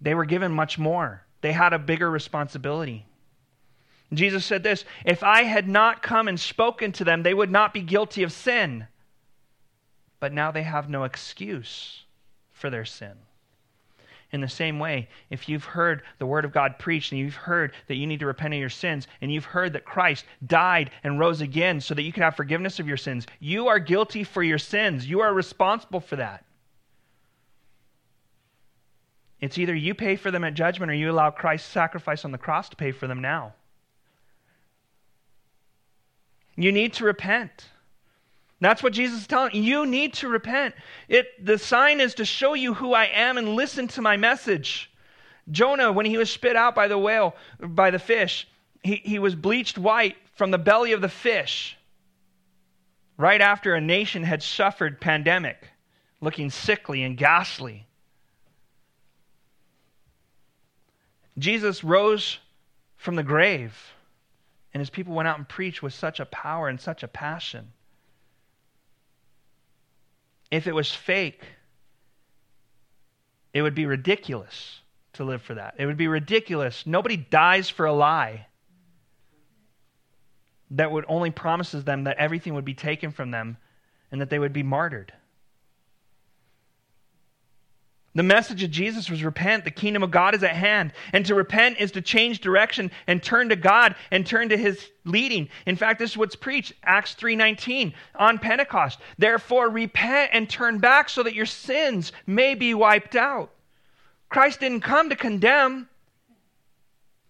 They 0.00 0.14
were 0.14 0.24
given 0.24 0.52
much 0.52 0.76
more, 0.76 1.24
they 1.40 1.52
had 1.52 1.72
a 1.72 1.78
bigger 1.78 2.10
responsibility. 2.10 3.06
Jesus 4.12 4.44
said 4.44 4.62
this 4.62 4.84
If 5.04 5.22
I 5.22 5.44
had 5.44 5.68
not 5.68 6.02
come 6.02 6.26
and 6.28 6.38
spoken 6.38 6.92
to 6.92 7.04
them, 7.04 7.22
they 7.22 7.34
would 7.34 7.50
not 7.50 7.72
be 7.72 7.80
guilty 7.80 8.24
of 8.24 8.32
sin. 8.32 8.88
But 10.18 10.32
now 10.32 10.50
they 10.50 10.62
have 10.62 10.88
no 10.88 11.04
excuse 11.04 12.03
for 12.64 12.70
their 12.70 12.86
sin. 12.86 13.12
In 14.32 14.40
the 14.40 14.48
same 14.48 14.78
way, 14.78 15.06
if 15.28 15.50
you've 15.50 15.66
heard 15.66 16.00
the 16.18 16.24
word 16.24 16.46
of 16.46 16.52
God 16.52 16.78
preached 16.78 17.12
and 17.12 17.18
you've 17.18 17.34
heard 17.34 17.74
that 17.88 17.96
you 17.96 18.06
need 18.06 18.20
to 18.20 18.26
repent 18.26 18.54
of 18.54 18.58
your 18.58 18.70
sins 18.70 19.06
and 19.20 19.30
you've 19.30 19.44
heard 19.44 19.74
that 19.74 19.84
Christ 19.84 20.24
died 20.46 20.90
and 21.02 21.20
rose 21.20 21.42
again 21.42 21.78
so 21.78 21.92
that 21.92 22.04
you 22.04 22.10
can 22.10 22.22
have 22.22 22.36
forgiveness 22.36 22.80
of 22.80 22.88
your 22.88 22.96
sins, 22.96 23.26
you 23.38 23.68
are 23.68 23.78
guilty 23.78 24.24
for 24.24 24.42
your 24.42 24.56
sins. 24.56 25.06
You 25.06 25.20
are 25.20 25.34
responsible 25.34 26.00
for 26.00 26.16
that. 26.16 26.46
It's 29.42 29.58
either 29.58 29.74
you 29.74 29.94
pay 29.94 30.16
for 30.16 30.30
them 30.30 30.42
at 30.42 30.54
judgment 30.54 30.90
or 30.90 30.94
you 30.94 31.10
allow 31.10 31.32
Christ's 31.32 31.68
sacrifice 31.68 32.24
on 32.24 32.32
the 32.32 32.38
cross 32.38 32.70
to 32.70 32.76
pay 32.76 32.92
for 32.92 33.06
them 33.06 33.20
now. 33.20 33.52
You 36.56 36.72
need 36.72 36.94
to 36.94 37.04
repent. 37.04 37.66
That's 38.60 38.82
what 38.82 38.92
Jesus 38.92 39.22
is 39.22 39.26
telling 39.26 39.62
you. 39.62 39.84
Need 39.84 40.14
to 40.14 40.28
repent. 40.28 40.74
It, 41.08 41.44
the 41.44 41.58
sign 41.58 42.00
is 42.00 42.14
to 42.14 42.24
show 42.24 42.54
you 42.54 42.74
who 42.74 42.94
I 42.94 43.06
am 43.06 43.36
and 43.36 43.56
listen 43.56 43.88
to 43.88 44.02
my 44.02 44.16
message. 44.16 44.90
Jonah, 45.50 45.92
when 45.92 46.06
he 46.06 46.16
was 46.16 46.30
spit 46.30 46.56
out 46.56 46.74
by 46.74 46.88
the 46.88 46.98
whale, 46.98 47.34
by 47.60 47.90
the 47.90 47.98
fish, 47.98 48.48
he, 48.82 48.96
he 48.96 49.18
was 49.18 49.34
bleached 49.34 49.76
white 49.76 50.16
from 50.34 50.50
the 50.50 50.58
belly 50.58 50.92
of 50.92 51.00
the 51.00 51.08
fish 51.08 51.76
right 53.16 53.40
after 53.40 53.74
a 53.74 53.80
nation 53.80 54.22
had 54.24 54.42
suffered 54.42 55.00
pandemic, 55.00 55.68
looking 56.20 56.50
sickly 56.50 57.02
and 57.02 57.16
ghastly. 57.16 57.86
Jesus 61.38 61.84
rose 61.84 62.38
from 62.96 63.16
the 63.16 63.22
grave, 63.22 63.94
and 64.72 64.80
his 64.80 64.90
people 64.90 65.14
went 65.14 65.28
out 65.28 65.38
and 65.38 65.48
preached 65.48 65.82
with 65.82 65.94
such 65.94 66.20
a 66.20 66.26
power 66.26 66.68
and 66.68 66.80
such 66.80 67.02
a 67.02 67.08
passion. 67.08 67.72
If 70.50 70.66
it 70.66 70.74
was 70.74 70.92
fake, 70.92 71.42
it 73.52 73.62
would 73.62 73.74
be 73.74 73.86
ridiculous 73.86 74.80
to 75.14 75.24
live 75.24 75.42
for 75.42 75.54
that. 75.54 75.74
It 75.78 75.86
would 75.86 75.96
be 75.96 76.08
ridiculous. 76.08 76.86
Nobody 76.86 77.16
dies 77.16 77.70
for 77.70 77.86
a 77.86 77.92
lie 77.92 78.46
that 80.70 80.90
would 80.90 81.04
only 81.08 81.30
promises 81.30 81.84
them 81.84 82.04
that 82.04 82.16
everything 82.16 82.54
would 82.54 82.64
be 82.64 82.74
taken 82.74 83.12
from 83.12 83.30
them 83.30 83.56
and 84.10 84.20
that 84.20 84.30
they 84.30 84.38
would 84.38 84.52
be 84.52 84.62
martyred. 84.62 85.12
The 88.16 88.22
message 88.22 88.62
of 88.62 88.70
Jesus 88.70 89.10
was 89.10 89.24
repent, 89.24 89.64
the 89.64 89.72
kingdom 89.72 90.04
of 90.04 90.12
God 90.12 90.36
is 90.36 90.44
at 90.44 90.54
hand. 90.54 90.92
And 91.12 91.26
to 91.26 91.34
repent 91.34 91.80
is 91.80 91.90
to 91.92 92.00
change 92.00 92.40
direction 92.40 92.92
and 93.08 93.20
turn 93.20 93.48
to 93.48 93.56
God 93.56 93.96
and 94.12 94.24
turn 94.24 94.50
to 94.50 94.56
his 94.56 94.88
leading. 95.04 95.48
In 95.66 95.74
fact, 95.74 95.98
this 95.98 96.12
is 96.12 96.16
what's 96.16 96.36
preached, 96.36 96.74
Acts 96.84 97.14
3:19 97.14 97.92
on 98.14 98.38
Pentecost. 98.38 99.00
Therefore 99.18 99.68
repent 99.68 100.30
and 100.32 100.48
turn 100.48 100.78
back 100.78 101.08
so 101.08 101.24
that 101.24 101.34
your 101.34 101.46
sins 101.46 102.12
may 102.26 102.54
be 102.54 102.72
wiped 102.72 103.16
out. 103.16 103.50
Christ 104.28 104.60
didn't 104.60 104.82
come 104.82 105.10
to 105.10 105.16
condemn. 105.16 105.88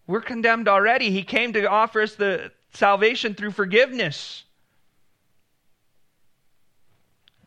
We're 0.06 0.20
condemned 0.20 0.68
already. 0.68 1.10
He 1.10 1.22
came 1.22 1.54
to 1.54 1.64
offer 1.64 2.02
us 2.02 2.14
the 2.14 2.52
salvation 2.74 3.34
through 3.34 3.52
forgiveness. 3.52 4.44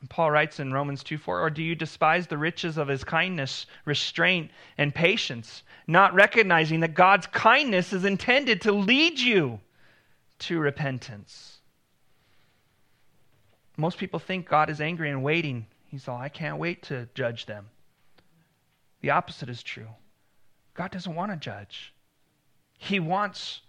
Paul 0.10 0.32
writes 0.32 0.60
in 0.60 0.72
Romans 0.72 1.04
2 1.04 1.18
4, 1.18 1.42
Or 1.42 1.50
do 1.50 1.64
you 1.64 1.76
despise 1.76 2.28
the 2.28 2.38
riches 2.38 2.78
of 2.78 2.88
his 2.88 3.04
kindness, 3.04 3.66
restraint, 3.86 4.52
and 4.78 4.94
patience, 4.94 5.64
not 5.88 6.14
recognizing 6.14 6.82
that 6.82 6.94
God's 6.94 7.28
kindness 7.28 7.94
is 7.94 8.06
intended 8.06 8.62
to 8.62 8.72
lead 8.72 9.20
you 9.20 9.60
to 10.40 10.60
repentance? 10.60 11.58
Most 13.76 13.98
people 13.98 14.20
think 14.20 14.48
God 14.48 14.70
is 14.70 14.82
angry 14.82 15.10
and 15.10 15.24
waiting. 15.24 15.66
He's 15.86 16.08
all, 16.08 16.18
I 16.18 16.30
can't 16.30 16.58
wait 16.58 16.84
to 16.84 17.08
judge 17.14 17.46
them. 17.46 17.70
The 19.02 19.12
opposite 19.12 19.50
is 19.50 19.64
true. 19.64 19.88
God 20.74 20.92
doesn't 20.92 21.16
want 21.16 21.32
to 21.32 21.38
judge, 21.38 21.94
He 22.78 23.00
wants 23.00 23.62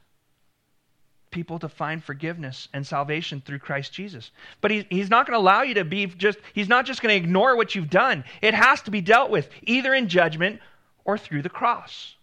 people 1.31 1.59
to 1.59 1.69
find 1.69 2.03
forgiveness 2.03 2.69
and 2.73 2.87
salvation 2.87 3.43
through 3.45 3.59
Christ 3.59 3.93
Jesus. 3.93 4.31
But 4.61 4.71
he, 4.71 4.87
he's 4.91 5.11
not 5.11 5.27
going 5.27 5.37
to 5.37 5.41
allow 5.41 5.63
you 5.63 5.75
to 5.75 5.85
be 5.85 6.07
just, 6.07 6.39
he's 6.55 6.69
not 6.69 6.87
just 6.87 7.03
going 7.03 7.13
to 7.13 7.25
ignore 7.25 7.57
what 7.57 7.75
you've 7.75 7.91
done. 7.91 8.25
It 8.43 8.55
has 8.55 8.83
to 8.83 8.91
be 8.91 9.01
dealt 9.01 9.31
with, 9.31 9.49
either 9.63 9.95
in 9.95 10.09
judgment 10.09 10.61
or 11.05 11.19
through 11.19 11.43
the 11.43 11.49
cross. 11.49 12.15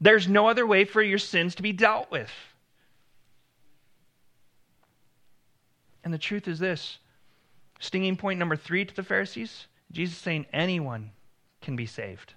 There's 0.00 0.28
no 0.28 0.48
other 0.48 0.66
way 0.66 0.84
for 0.84 1.02
your 1.02 1.18
sins 1.18 1.54
to 1.56 1.62
be 1.62 1.72
dealt 1.72 2.10
with. 2.10 2.30
And 6.04 6.12
the 6.12 6.18
truth 6.18 6.48
is 6.48 6.58
this 6.58 6.98
stinging 7.78 8.16
point 8.16 8.38
number 8.38 8.56
three 8.56 8.84
to 8.84 8.94
the 8.94 9.02
Pharisees 9.02 9.66
Jesus 9.92 10.16
saying 10.16 10.46
anyone 10.52 11.10
can 11.60 11.76
be 11.76 11.86
saved. 11.86 12.34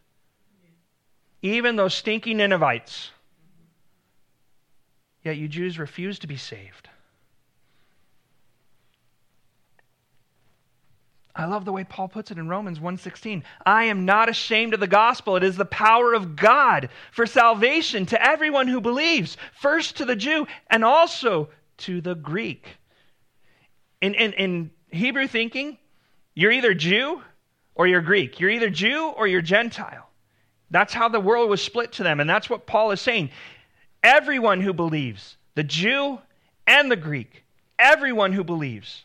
Even 1.41 1.75
those 1.75 1.93
stinky 1.93 2.33
Ninevites 2.33 3.11
Yet 5.25 5.37
you 5.37 5.47
Jews 5.47 5.79
refuse 5.79 6.19
to 6.19 6.27
be 6.27 6.37
saved. 6.37 6.87
I 11.35 11.45
love 11.45 11.65
the 11.65 11.73
way 11.73 11.83
Paul 11.83 12.07
puts 12.07 12.31
it 12.31 12.37
in 12.37 12.47
Romans 12.47 12.79
1:16. 12.79 13.43
I 13.65 13.85
am 13.85 14.05
not 14.05 14.29
ashamed 14.29 14.73
of 14.73 14.79
the 14.79 14.87
gospel. 14.87 15.35
It 15.35 15.43
is 15.43 15.57
the 15.57 15.65
power 15.65 16.13
of 16.13 16.35
God 16.35 16.89
for 17.11 17.25
salvation 17.25 18.05
to 18.05 18.23
everyone 18.25 18.67
who 18.67 18.79
believes, 18.79 19.35
first 19.51 19.97
to 19.97 20.05
the 20.05 20.15
Jew 20.15 20.47
and 20.69 20.85
also 20.85 21.49
to 21.79 21.99
the 21.99 22.15
Greek. 22.15 22.77
In, 23.99 24.13
in, 24.13 24.31
in 24.33 24.71
Hebrew 24.91 25.27
thinking, 25.27 25.77
you're 26.35 26.51
either 26.51 26.73
Jew 26.73 27.21
or 27.73 27.87
you're 27.87 28.01
Greek. 28.01 28.39
You're 28.39 28.51
either 28.51 28.69
Jew 28.69 29.07
or 29.07 29.27
you're 29.27 29.41
Gentile. 29.41 30.07
That's 30.71 30.93
how 30.93 31.09
the 31.09 31.19
world 31.19 31.49
was 31.49 31.61
split 31.61 31.91
to 31.93 32.03
them, 32.03 32.19
and 32.19 32.29
that's 32.29 32.49
what 32.49 32.65
Paul 32.65 32.91
is 32.91 33.01
saying. 33.01 33.29
Everyone 34.05 34.61
who 34.61 34.71
believes, 34.71 35.35
the 35.55 35.63
Jew 35.63 36.19
and 36.67 36.91
the 36.91 36.95
Greek, 36.95 37.43
everyone 37.79 38.33
who 38.33 38.43
believes 38.43 39.03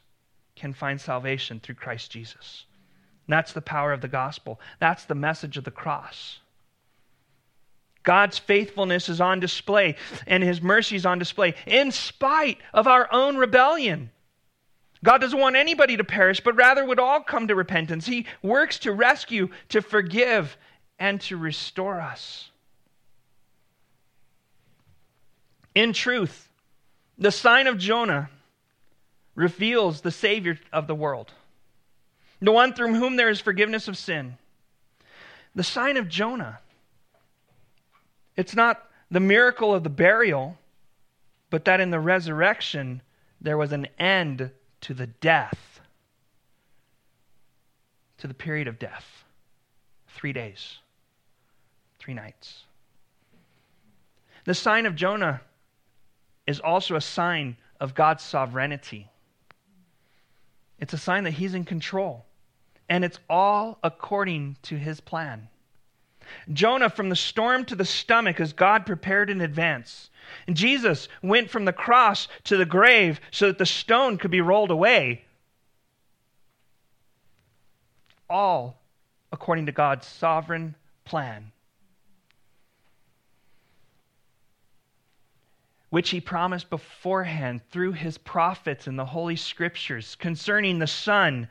can 0.57 0.75
find 0.75 1.01
salvation 1.01 1.59
through 1.59 1.77
Christ 1.77 2.11
Jesus. 2.11 2.67
And 3.27 3.33
that's 3.33 3.55
the 3.55 3.63
power 3.63 3.95
of 3.95 4.03
the 4.03 4.09
gospel. 4.09 4.61
That's 4.79 5.05
the 5.05 5.15
message 5.15 5.57
of 5.57 5.65
the 5.65 5.71
cross. 5.71 6.41
God's 8.03 8.37
faithfulness 8.37 9.09
is 9.09 9.23
on 9.23 9.41
display 9.41 9.97
and 10.27 10.43
his 10.43 10.61
mercy 10.61 10.97
is 10.97 11.07
on 11.07 11.19
display 11.19 11.55
in 11.67 11.93
spite 11.93 12.59
of 12.75 12.87
our 12.87 13.09
own 13.11 13.39
rebellion. 13.39 14.11
God 15.03 15.23
doesn't 15.23 15.41
want 15.41 15.57
anybody 15.57 15.97
to 15.97 16.05
perish, 16.05 16.43
but 16.43 16.57
rather 16.57 16.85
would 16.85 17.01
all 17.01 17.23
come 17.23 17.49
to 17.49 17.55
repentance. 17.55 18.05
He 18.05 18.27
works 18.43 18.79
to 18.81 18.93
rescue, 18.93 19.49
to 19.71 19.81
forgive, 19.81 20.59
and 20.99 21.23
to 21.23 21.39
restore 21.39 22.03
us. 22.03 22.50
In 25.75 25.93
truth, 25.93 26.49
the 27.17 27.31
sign 27.31 27.67
of 27.67 27.79
Jonah 27.79 28.31
reveals 29.35 30.01
the 30.01 30.11
Savior 30.11 30.59
of 30.73 30.87
the 30.87 30.95
world, 30.95 31.33
the 32.41 32.53
one 32.53 32.75
through 32.75 32.95
whom 32.95 33.17
there 33.17 33.29
is 33.29 33.41
forgiveness 33.41 33.87
of 33.89 33.97
sin. 33.97 34.37
The 35.55 35.63
sign 35.63 35.97
of 35.97 36.09
Jonah, 36.09 36.59
it's 38.37 38.55
not 38.55 38.89
the 39.11 39.21
miracle 39.21 39.75
of 39.75 39.83
the 39.83 39.91
burial, 39.91 40.59
but 41.51 41.65
that 41.65 41.81
in 41.81 41.91
the 41.91 42.01
resurrection 42.01 43.03
there 43.41 43.57
was 43.57 43.73
an 43.73 43.87
end 43.99 44.51
to 44.83 44.95
the 44.95 45.07
death, 45.07 45.81
to 48.19 48.27
the 48.27 48.35
period 48.35 48.69
of 48.69 48.79
death. 48.79 49.25
Three 50.09 50.33
days, 50.33 50.79
three 51.99 52.15
nights. 52.15 52.65
The 54.45 54.55
sign 54.55 54.87
of 54.87 54.95
Jonah 54.95 55.41
is 56.51 56.61
also 56.61 56.97
a 56.97 57.01
sign 57.01 57.57
of 57.79 57.95
God's 57.95 58.23
sovereignty. 58.23 59.09
It's 60.79 60.93
a 60.93 60.99
sign 60.99 61.25
that 61.25 61.33
He's 61.33 61.55
in 61.55 61.65
control. 61.65 62.27
And 62.89 63.05
it's 63.05 63.21
all 63.31 63.79
according 63.83 64.57
to 64.63 64.77
His 64.77 65.01
plan. 65.01 65.49
Jonah 66.53 66.91
from 66.91 67.09
the 67.09 67.17
storm 67.17 67.65
to 67.67 67.75
the 67.75 67.85
stomach 67.85 68.41
as 68.41 68.53
God 68.53 68.85
prepared 68.85 69.31
in 69.31 69.41
advance. 69.41 70.11
And 70.47 70.57
Jesus 70.57 71.09
went 71.23 71.51
from 71.51 71.65
the 71.65 71.73
cross 71.73 72.29
to 72.45 72.57
the 72.57 72.67
grave 72.67 73.21
so 73.31 73.47
that 73.47 73.59
the 73.59 73.67
stone 73.67 74.19
could 74.19 74.31
be 74.31 74.41
rolled 74.41 74.71
away. 74.71 75.25
All 78.29 78.81
according 79.33 79.67
to 79.67 79.73
God's 79.73 80.07
sovereign 80.07 80.75
plan. 81.05 81.53
Which 85.91 86.11
he 86.11 86.21
promised 86.21 86.71
beforehand 86.71 87.61
through 87.71 87.93
his 87.93 88.17
prophets 88.17 88.87
in 88.87 88.97
the 88.97 89.05
Holy 89.05 89.37
Scriptures 89.37 90.15
concerning 90.15 90.79
the 90.79 90.87
Son, 90.87 91.49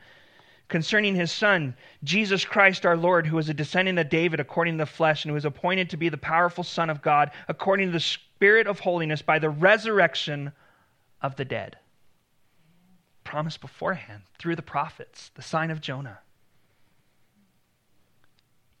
concerning 0.68 1.14
his 1.14 1.30
Son, 1.30 1.76
Jesus 2.02 2.44
Christ 2.44 2.86
our 2.86 2.96
Lord, 2.96 3.26
who 3.26 3.36
was 3.36 3.50
a 3.50 3.54
descendant 3.54 3.98
of 3.98 4.08
David 4.08 4.40
according 4.40 4.74
to 4.74 4.84
the 4.84 4.90
flesh, 4.90 5.24
and 5.24 5.30
who 5.30 5.34
was 5.34 5.44
appointed 5.44 5.90
to 5.90 5.98
be 5.98 6.08
the 6.08 6.16
powerful 6.16 6.64
Son 6.64 6.88
of 6.88 7.02
God 7.02 7.30
according 7.48 7.88
to 7.88 7.92
the 7.92 8.00
Spirit 8.00 8.66
of 8.66 8.80
holiness 8.80 9.20
by 9.20 9.38
the 9.38 9.50
resurrection 9.50 10.52
of 11.20 11.36
the 11.36 11.44
dead. 11.44 11.76
Promised 13.24 13.60
beforehand 13.60 14.22
through 14.38 14.56
the 14.56 14.62
prophets, 14.62 15.30
the 15.34 15.42
sign 15.42 15.70
of 15.70 15.82
Jonah. 15.82 16.18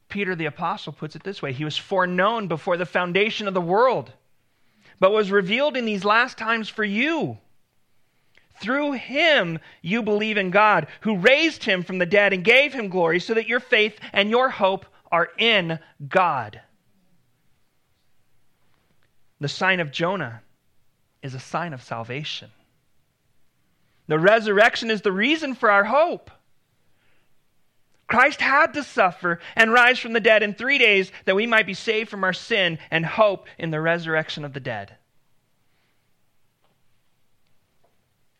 Peter 0.08 0.34
the 0.34 0.46
Apostle 0.46 0.92
puts 0.92 1.14
it 1.14 1.22
this 1.22 1.42
way 1.42 1.52
He 1.52 1.64
was 1.64 1.76
foreknown 1.76 2.48
before 2.48 2.78
the 2.78 2.86
foundation 2.86 3.46
of 3.46 3.54
the 3.54 3.60
world 3.60 4.12
but 5.00 5.12
was 5.12 5.30
revealed 5.30 5.76
in 5.76 5.86
these 5.86 6.04
last 6.04 6.38
times 6.38 6.68
for 6.68 6.84
you. 6.84 7.38
Through 8.60 8.92
him 8.92 9.58
you 9.80 10.02
believe 10.02 10.36
in 10.36 10.50
God, 10.50 10.86
who 11.00 11.16
raised 11.16 11.64
him 11.64 11.82
from 11.82 11.98
the 11.98 12.06
dead 12.06 12.32
and 12.34 12.44
gave 12.44 12.74
him 12.74 12.90
glory, 12.90 13.18
so 13.18 13.34
that 13.34 13.48
your 13.48 13.60
faith 13.60 13.98
and 14.12 14.30
your 14.30 14.50
hope 14.50 14.84
are 15.10 15.30
in 15.38 15.78
God. 16.06 16.60
The 19.40 19.48
sign 19.48 19.80
of 19.80 19.90
Jonah 19.90 20.42
is 21.22 21.34
a 21.34 21.40
sign 21.40 21.72
of 21.72 21.82
salvation. 21.82 22.50
The 24.06 24.18
resurrection 24.18 24.90
is 24.90 25.00
the 25.00 25.12
reason 25.12 25.54
for 25.54 25.70
our 25.70 25.84
hope. 25.84 26.30
Christ 28.10 28.40
had 28.40 28.74
to 28.74 28.82
suffer 28.82 29.38
and 29.54 29.72
rise 29.72 30.00
from 30.00 30.14
the 30.14 30.20
dead 30.20 30.42
in 30.42 30.52
three 30.52 30.78
days 30.78 31.12
that 31.26 31.36
we 31.36 31.46
might 31.46 31.64
be 31.64 31.74
saved 31.74 32.10
from 32.10 32.24
our 32.24 32.32
sin 32.32 32.80
and 32.90 33.06
hope 33.06 33.46
in 33.56 33.70
the 33.70 33.80
resurrection 33.80 34.44
of 34.44 34.52
the 34.52 34.58
dead. 34.58 34.96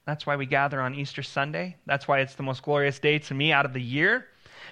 That's 0.06 0.26
why 0.26 0.34
we 0.34 0.46
gather 0.46 0.80
on 0.80 0.96
Easter 0.96 1.22
Sunday. 1.22 1.76
That's 1.86 2.08
why 2.08 2.18
it's 2.18 2.34
the 2.34 2.42
most 2.42 2.64
glorious 2.64 2.98
day 2.98 3.20
to 3.20 3.34
me 3.34 3.52
out 3.52 3.64
of 3.64 3.72
the 3.72 3.80
year. 3.80 4.26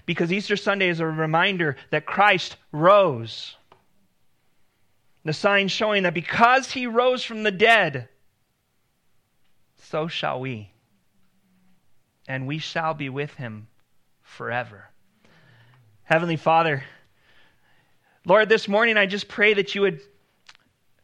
Because 0.04 0.32
Easter 0.32 0.56
Sunday 0.56 0.88
is 0.88 0.98
a 0.98 1.06
reminder 1.06 1.76
that 1.90 2.04
Christ 2.04 2.56
rose. 2.72 3.54
The 5.24 5.32
sign 5.32 5.68
showing 5.68 6.02
that 6.02 6.14
because 6.14 6.72
he 6.72 6.88
rose 6.88 7.22
from 7.22 7.44
the 7.44 7.52
dead, 7.52 8.08
so 9.76 10.08
shall 10.08 10.40
we. 10.40 10.72
And 12.26 12.48
we 12.48 12.58
shall 12.58 12.94
be 12.94 13.08
with 13.08 13.34
him 13.34 13.68
forever. 14.38 14.84
Heavenly 16.04 16.36
Father, 16.36 16.84
Lord, 18.24 18.48
this 18.48 18.68
morning 18.68 18.96
I 18.96 19.04
just 19.04 19.28
pray 19.28 19.52
that 19.54 19.74
you 19.74 19.80
would 19.80 20.00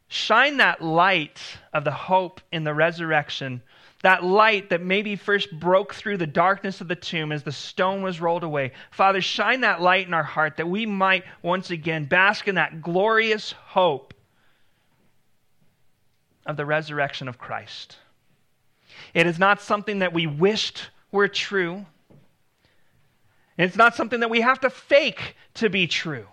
shine 0.07 0.57
that 0.57 0.81
light 0.81 1.41
of 1.73 1.83
the 1.83 1.91
hope 1.91 2.39
in 2.51 2.63
the 2.63 2.73
resurrection 2.73 3.61
that 4.03 4.23
light 4.23 4.69
that 4.69 4.81
maybe 4.81 5.15
first 5.15 5.49
broke 5.59 5.93
through 5.95 6.15
the 6.15 6.27
darkness 6.27 6.79
of 6.79 6.87
the 6.87 6.95
tomb 6.95 7.31
as 7.31 7.43
the 7.43 7.51
stone 7.51 8.03
was 8.03 8.21
rolled 8.21 8.43
away. 8.43 8.71
Father, 8.91 9.19
shine 9.19 9.61
that 9.61 9.81
light 9.81 10.05
in 10.05 10.13
our 10.13 10.23
heart 10.23 10.57
that 10.57 10.69
we 10.69 10.85
might 10.85 11.23
once 11.41 11.71
again 11.71 12.05
bask 12.05 12.47
in 12.47 12.55
that 12.55 12.81
glorious 12.81 13.51
hope 13.51 14.13
of 16.45 16.55
the 16.55 16.65
resurrection 16.65 17.27
of 17.27 17.37
Christ. 17.37 17.97
It 19.13 19.25
is 19.25 19.39
not 19.39 19.61
something 19.61 19.99
that 19.99 20.13
we 20.13 20.25
wished 20.25 20.89
were 21.11 21.27
true. 21.27 21.85
It's 23.57 23.75
not 23.75 23.95
something 23.95 24.19
that 24.19 24.29
we 24.29 24.41
have 24.41 24.59
to 24.61 24.69
fake 24.69 25.35
to 25.55 25.69
be 25.69 25.87
true. 25.87 26.27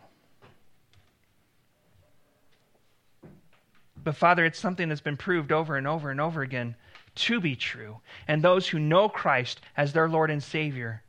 But 4.03 4.17
Father, 4.17 4.45
it's 4.45 4.59
something 4.59 4.89
that's 4.89 5.01
been 5.01 5.17
proved 5.17 5.53
over 5.53 5.77
and 5.77 5.87
over 5.87 6.11
and 6.11 6.21
over 6.21 6.43
again 6.43 6.75
to 7.15 7.41
be 7.41 7.55
true. 7.55 7.99
And 8.27 8.43
those 8.43 8.67
who 8.69 8.79
know 8.79 9.09
Christ 9.09 9.61
as 9.77 9.93
their 9.93 10.09
Lord 10.09 10.31
and 10.31 10.43
Savior 10.43 11.03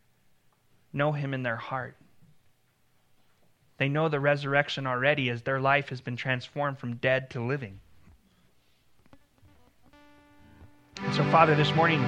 know 0.91 1.11
Him 1.11 1.33
in 1.33 1.41
their 1.41 1.55
heart. 1.55 1.95
They 3.77 3.89
know 3.89 4.09
the 4.09 4.19
resurrection 4.19 4.85
already 4.85 5.29
as 5.29 5.41
their 5.41 5.59
life 5.59 5.89
has 5.89 6.01
been 6.01 6.15
transformed 6.15 6.77
from 6.77 6.97
dead 6.97 7.31
to 7.31 7.41
living. 7.43 7.79
And 11.01 11.15
so, 11.15 11.23
Father, 11.31 11.55
this 11.55 11.73
morning, 11.75 12.05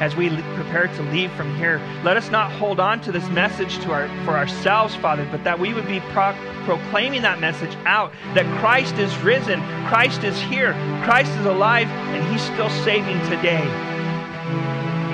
as 0.00 0.16
we 0.16 0.28
prepare 0.54 0.88
to 0.88 1.02
leave 1.10 1.32
from 1.32 1.54
here, 1.56 1.80
let 2.02 2.16
us 2.16 2.30
not 2.30 2.50
hold 2.52 2.80
on 2.80 3.00
to 3.02 3.12
this 3.12 3.26
message 3.30 3.78
to 3.78 3.92
our, 3.92 4.08
for 4.24 4.36
ourselves, 4.36 4.94
Father, 4.96 5.26
but 5.30 5.44
that 5.44 5.58
we 5.58 5.72
would 5.74 5.86
be 5.86 6.00
pro- 6.12 6.36
proclaiming 6.64 7.22
that 7.22 7.40
message 7.40 7.74
out 7.84 8.12
that 8.34 8.46
Christ 8.58 8.94
is 8.96 9.16
risen, 9.18 9.60
Christ 9.86 10.24
is 10.24 10.40
here, 10.42 10.72
Christ 11.04 11.30
is 11.32 11.46
alive, 11.46 11.88
and 11.88 12.32
He's 12.32 12.42
still 12.42 12.70
saving 12.84 13.18
today. 13.30 13.64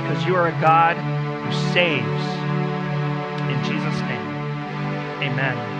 Because 0.00 0.24
you 0.24 0.34
are 0.34 0.48
a 0.48 0.60
God 0.60 0.96
who 0.96 1.52
saves. 1.72 2.24
In 3.50 3.64
Jesus' 3.64 4.00
name, 4.02 4.26
amen. 5.22 5.79